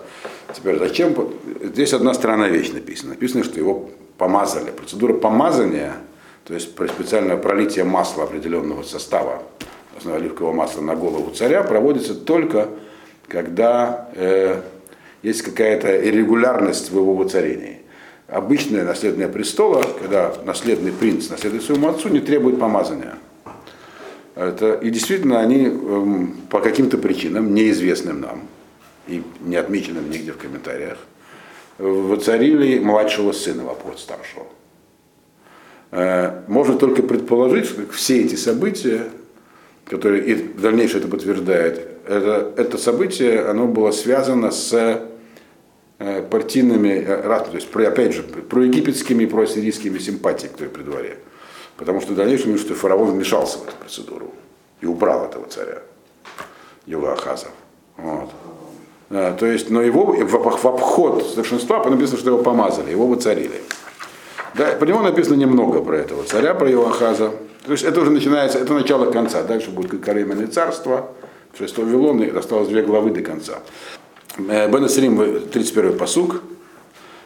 Теперь 0.54 0.80
зачем? 0.80 1.16
Здесь 1.62 1.94
одна 1.94 2.14
странная 2.14 2.50
вещь 2.50 2.72
написана. 2.72 3.12
Написано, 3.12 3.44
что 3.44 3.60
его 3.60 3.90
помазали. 4.18 4.72
Процедура 4.72 5.14
помазания, 5.14 5.96
то 6.46 6.54
есть 6.54 6.72
специальное 6.74 7.38
пролитие 7.38 7.86
масла 7.86 8.24
определенного 8.24 8.84
состава, 8.84 9.44
оливкового 10.06 10.54
масла 10.54 10.82
на 10.82 10.96
голову 10.96 11.32
царя, 11.32 11.64
проводится 11.64 12.16
только 12.16 12.70
когда 13.28 14.10
э, 14.16 14.62
есть 15.24 15.42
какая-то 15.42 16.08
иррегулярность 16.08 16.92
в 16.92 16.96
его 16.96 17.14
воцарении. 17.14 17.81
Обычное 18.32 18.86
наследное 18.86 19.28
престола, 19.28 19.84
когда 20.00 20.34
наследный 20.46 20.94
принц 20.94 21.30
наследует 21.30 21.64
своему 21.64 21.90
отцу, 21.90 22.08
не 22.08 22.22
требует 22.22 22.58
помазания. 22.58 23.18
Это, 24.36 24.76
и 24.76 24.90
действительно 24.90 25.42
они 25.42 25.66
эм, 25.66 26.38
по 26.50 26.62
каким-то 26.62 26.98
причинам, 26.98 27.54
неизвестным 27.54 28.22
нам 28.22 28.44
и 29.08 29.22
не 29.42 29.58
отмеченным 29.58 30.10
нигде 30.10 30.32
в 30.32 30.38
комментариях, 30.38 30.98
воцарили 31.78 32.80
младшего 32.80 33.34
сына 33.34 33.66
в 33.66 33.70
обход 33.70 34.00
старшего. 34.00 34.46
Э, 35.92 36.44
можно 36.48 36.78
только 36.78 37.04
предположить, 37.04 37.66
что 37.66 37.86
все 37.92 38.22
эти 38.22 38.36
события, 38.36 39.10
которые 39.84 40.24
и 40.24 40.36
дальнейшее 40.36 41.00
это 41.00 41.10
подтверждает, 41.10 41.86
это, 42.08 42.54
это 42.56 42.78
событие, 42.78 43.42
оно 43.42 43.68
было 43.68 43.92
связано 43.92 44.52
с 44.52 45.11
партийными, 46.30 47.06
э, 47.08 47.22
то 47.22 47.52
есть, 47.54 47.74
опять 47.76 48.14
же, 48.14 48.24
про 48.24 48.64
египетскими 48.64 49.24
и 49.24 49.28
про 49.28 49.46
сирийскими 49.46 50.00
симпатиями, 50.00 50.54
которые 50.54 50.74
при 50.74 50.84
дворе. 50.84 51.18
Потому 51.78 52.02
что 52.02 52.14
в 52.14 52.16
дальнейшем 52.16 52.58
что 52.58 52.74
фараон 52.74 53.12
вмешался 53.12 53.60
в 53.60 53.64
эту 53.68 53.76
процедуру 53.76 54.34
и 54.82 54.86
убрал 54.86 55.26
этого 55.26 55.48
царя, 55.48 55.80
его 56.86 57.10
Ахаза. 57.10 57.48
Вот. 57.98 58.30
Да, 59.10 59.34
то 59.34 59.46
есть, 59.46 59.70
но 59.70 59.82
его 59.82 60.06
в, 60.06 60.28
в 60.28 60.66
обход 60.66 61.24
старшинства 61.24 61.84
написано, 61.84 62.18
что 62.18 62.30
его 62.32 62.42
помазали, 62.42 62.92
его 62.92 63.08
воцарили. 63.08 63.62
Да, 64.56 64.68
по 64.80 64.86
нему 64.86 65.02
написано 65.02 65.36
немного 65.36 65.82
про 65.82 65.98
этого 65.98 66.24
царя, 66.24 66.54
про 66.54 66.70
его 66.70 66.88
Ахаза. 66.88 67.32
То 67.66 67.74
есть 67.74 67.84
это 67.84 68.02
уже 68.02 68.10
начинается, 68.10 68.58
это 68.58 68.74
начало 68.74 69.12
конца. 69.12 69.44
Дальше 69.44 69.70
будет 69.70 70.02
Карименное 70.04 70.48
царство, 70.48 71.12
шестой 71.58 71.86
Вавилон, 71.86 72.24
и 72.24 72.30
осталось 72.30 72.70
две 72.70 72.82
главы 72.82 73.12
до 73.12 73.22
конца. 73.22 73.60
Э, 74.38 74.70
Бен 74.70 74.86
Асрим, 74.86 75.50
31 75.52 75.98
посук. 75.98 76.42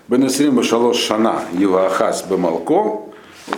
Бен 0.08 0.24
Асрим 0.24 0.64
Шалош 0.64 0.97
Шана, 0.97 1.43
Ева 1.53 1.88
Ахаз 1.88 2.24
Бемалко, 2.24 3.12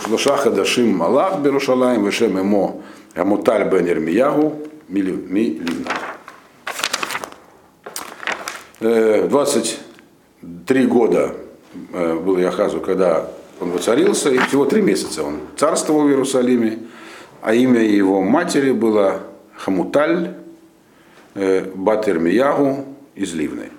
Шлоша 0.04 0.36
Хадашим 0.36 0.96
Малах 0.96 1.40
Берушалаем, 1.40 2.04
Вешем 2.04 2.38
Емо 2.38 2.82
Амуталь 3.14 3.70
Бен 3.70 3.88
Ирмиягу 3.88 4.56
Миливна. 4.88 5.92
23 8.80 10.86
года 10.86 11.34
был 11.92 12.38
Яхазу, 12.38 12.80
когда 12.80 13.28
он 13.60 13.72
воцарился, 13.72 14.30
и 14.30 14.38
всего 14.38 14.66
три 14.66 14.82
месяца 14.82 15.24
он 15.24 15.40
царствовал 15.56 16.02
в 16.02 16.08
Иерусалиме, 16.08 16.78
а 17.42 17.54
имя 17.54 17.82
его 17.82 18.22
матери 18.22 18.70
было 18.70 19.22
Хамуталь 19.56 20.36
Бат 21.34 22.08
Ирмиягу 22.08 22.84
из 23.18 23.34
Ливны. 23.34 23.70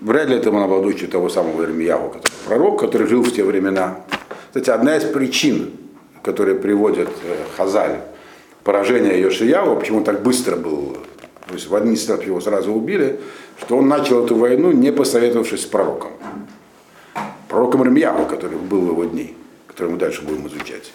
Вряд 0.00 0.28
ли 0.28 0.36
это 0.36 0.50
была 0.50 0.66
дочь 0.80 1.04
того 1.10 1.28
самого 1.28 1.64
Ирмиягу, 1.64 2.10
который 2.10 2.34
пророк, 2.46 2.80
который 2.80 3.06
жил 3.08 3.22
в 3.22 3.32
те 3.32 3.42
времена. 3.42 4.00
Кстати, 4.48 4.70
одна 4.70 4.96
из 4.96 5.04
причин, 5.04 5.72
которые 6.22 6.56
приводят 6.56 7.08
э, 7.24 7.36
Хазаль, 7.56 8.00
поражение 8.62 9.20
Йошияву, 9.20 9.76
почему 9.76 9.98
он 9.98 10.04
так 10.04 10.22
быстро 10.22 10.56
был, 10.56 10.98
то 11.48 11.54
есть 11.54 11.66
в 11.66 11.74
одни 11.74 11.96
степ 11.96 12.22
его 12.24 12.40
сразу 12.40 12.72
убили, 12.72 13.18
что 13.60 13.78
он 13.78 13.88
начал 13.88 14.24
эту 14.24 14.36
войну, 14.36 14.70
не 14.70 14.92
посоветовавшись 14.92 15.62
с 15.62 15.66
пророком. 15.66 16.12
Пророком 17.48 17.82
Ремьяву, 17.82 18.26
который 18.26 18.58
был 18.58 18.82
в 18.82 18.90
его 18.90 19.04
дни, 19.04 19.34
который 19.66 19.92
мы 19.92 19.98
дальше 19.98 20.22
будем 20.22 20.46
изучать. 20.46 20.92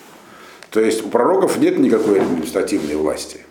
То 0.70 0.80
есть 0.80 1.04
у 1.04 1.10
пророков 1.10 1.58
нет 1.58 1.80
никакой 1.80 2.22
административной 2.22 2.96
власти. 2.96 3.42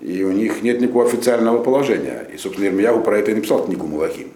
И 0.00 0.22
у 0.22 0.32
них 0.32 0.62
нет 0.62 0.80
никакого 0.80 1.06
официального 1.06 1.62
положения. 1.62 2.28
И, 2.32 2.38
собственно, 2.38 2.66
Ирмиягу 2.66 3.00
про 3.00 3.18
это 3.18 3.30
и 3.30 3.34
написал 3.34 3.64
книгу 3.64 3.86
Малахим. 3.86 4.32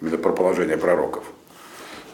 Именно 0.00 0.18
про 0.18 0.32
положение 0.32 0.76
пророков. 0.76 1.24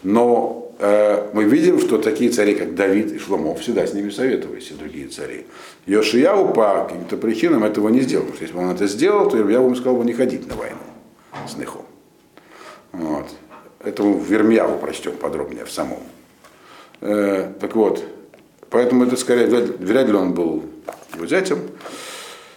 Но 0.02 0.66
Э, 0.78 1.30
мы 1.32 1.44
видим, 1.44 1.80
что 1.80 1.98
такие 1.98 2.30
цари, 2.30 2.54
как 2.54 2.74
Давид 2.74 3.12
и 3.12 3.18
Шломов, 3.18 3.60
всегда 3.60 3.86
с 3.86 3.94
ними 3.94 4.10
советовались, 4.10 4.70
и 4.70 4.74
другие 4.74 5.08
цари. 5.08 5.46
Йошияу 5.86 6.52
по 6.52 6.84
каким-то 6.84 7.16
причинам 7.16 7.64
этого 7.64 7.88
не 7.88 8.02
сделал. 8.02 8.24
Потому 8.24 8.36
что 8.36 8.44
если 8.44 8.56
бы 8.56 8.62
он 8.62 8.74
это 8.74 8.86
сделал, 8.86 9.30
то 9.30 9.38
я 9.38 9.44
бы 9.44 9.52
ему 9.52 9.74
сказал 9.74 9.96
бы 9.96 10.04
не 10.04 10.12
ходить 10.12 10.46
на 10.46 10.54
войну 10.54 10.76
с 11.48 11.56
Нехом. 11.56 11.86
Вот. 12.92 13.26
Это 13.82 14.02
в 14.02 14.24
Вермьяву 14.24 14.78
прочтем 14.78 15.12
подробнее 15.16 15.64
в 15.64 15.70
самом. 15.70 16.02
Э, 17.00 17.52
так 17.58 17.74
вот, 17.74 18.04
поэтому 18.68 19.04
это 19.04 19.16
скорее, 19.16 19.46
вряд 19.46 20.08
ли 20.08 20.14
он 20.14 20.34
был 20.34 20.62
его 21.14 21.26
зятем. 21.26 21.60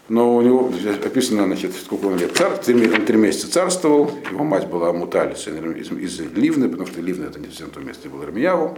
Но 0.10 0.36
у 0.36 0.42
него 0.42 0.72
описано, 1.06 1.46
значит, 1.46 1.74
сколько 1.76 2.06
он 2.06 2.18
лет 2.18 2.36
царь, 2.36 2.54
он 2.68 3.06
три 3.06 3.16
месяца 3.16 3.52
царствовал, 3.52 4.12
его 4.32 4.44
мать 4.44 4.68
была 4.68 4.92
Муталис 4.92 5.48
из, 5.48 5.92
из 5.92 6.20
Ливны, 6.36 6.68
потому 6.68 6.88
что 6.88 7.00
Ливна 7.00 7.26
это 7.26 7.40
не 7.40 7.46
совсем 7.46 7.70
то 7.70 7.80
место, 7.80 8.10
был 8.10 8.24
Ирмияву. 8.24 8.76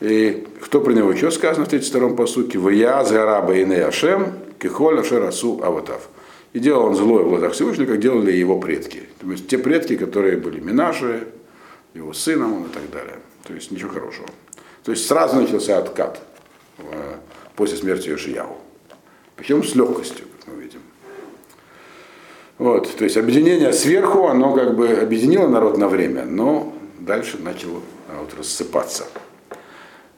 И 0.00 0.46
кто 0.62 0.80
про 0.80 0.92
него 0.92 1.12
еще 1.12 1.30
сказано 1.30 1.66
в 1.66 1.68
32-м 1.68 2.16
посуке? 2.16 2.58
«Вая 2.58 3.04
зараба 3.04 3.54
и 3.54 3.64
Ашем, 3.74 4.32
кихоль 4.58 5.00
ашер 5.00 5.22
асу 5.24 5.60
аватав». 5.62 6.08
И 6.54 6.60
делал 6.60 6.86
он 6.86 6.94
злое 6.94 7.24
в 7.24 7.28
глазах 7.28 7.52
Всевышнего, 7.52 7.86
как 7.86 8.00
делали 8.00 8.32
его 8.32 8.58
предки. 8.58 9.02
То 9.20 9.30
есть 9.30 9.48
те 9.48 9.58
предки, 9.58 9.96
которые 9.96 10.38
были 10.38 10.60
Минаши, 10.60 11.28
его 11.92 12.14
сыном 12.14 12.64
и 12.64 12.68
так 12.68 12.90
далее. 12.90 13.18
То 13.46 13.52
есть 13.52 13.70
ничего 13.70 13.90
хорошего. 13.90 14.28
То 14.82 14.92
есть 14.92 15.06
сразу 15.06 15.36
начался 15.36 15.76
откат 15.76 16.22
э, 16.78 17.16
после 17.54 17.76
смерти 17.76 18.08
Йошияу. 18.08 18.56
Причем 19.36 19.62
с 19.62 19.74
легкостью. 19.74 20.24
Вот, 22.58 22.96
то 22.96 23.04
есть 23.04 23.16
объединение 23.16 23.72
сверху, 23.72 24.26
оно 24.26 24.52
как 24.52 24.76
бы 24.76 24.88
объединило 24.88 25.46
народ 25.46 25.78
на 25.78 25.88
время, 25.88 26.24
но 26.24 26.72
дальше 26.98 27.38
начало 27.38 27.80
а, 28.08 28.20
вот, 28.20 28.34
рассыпаться. 28.36 29.04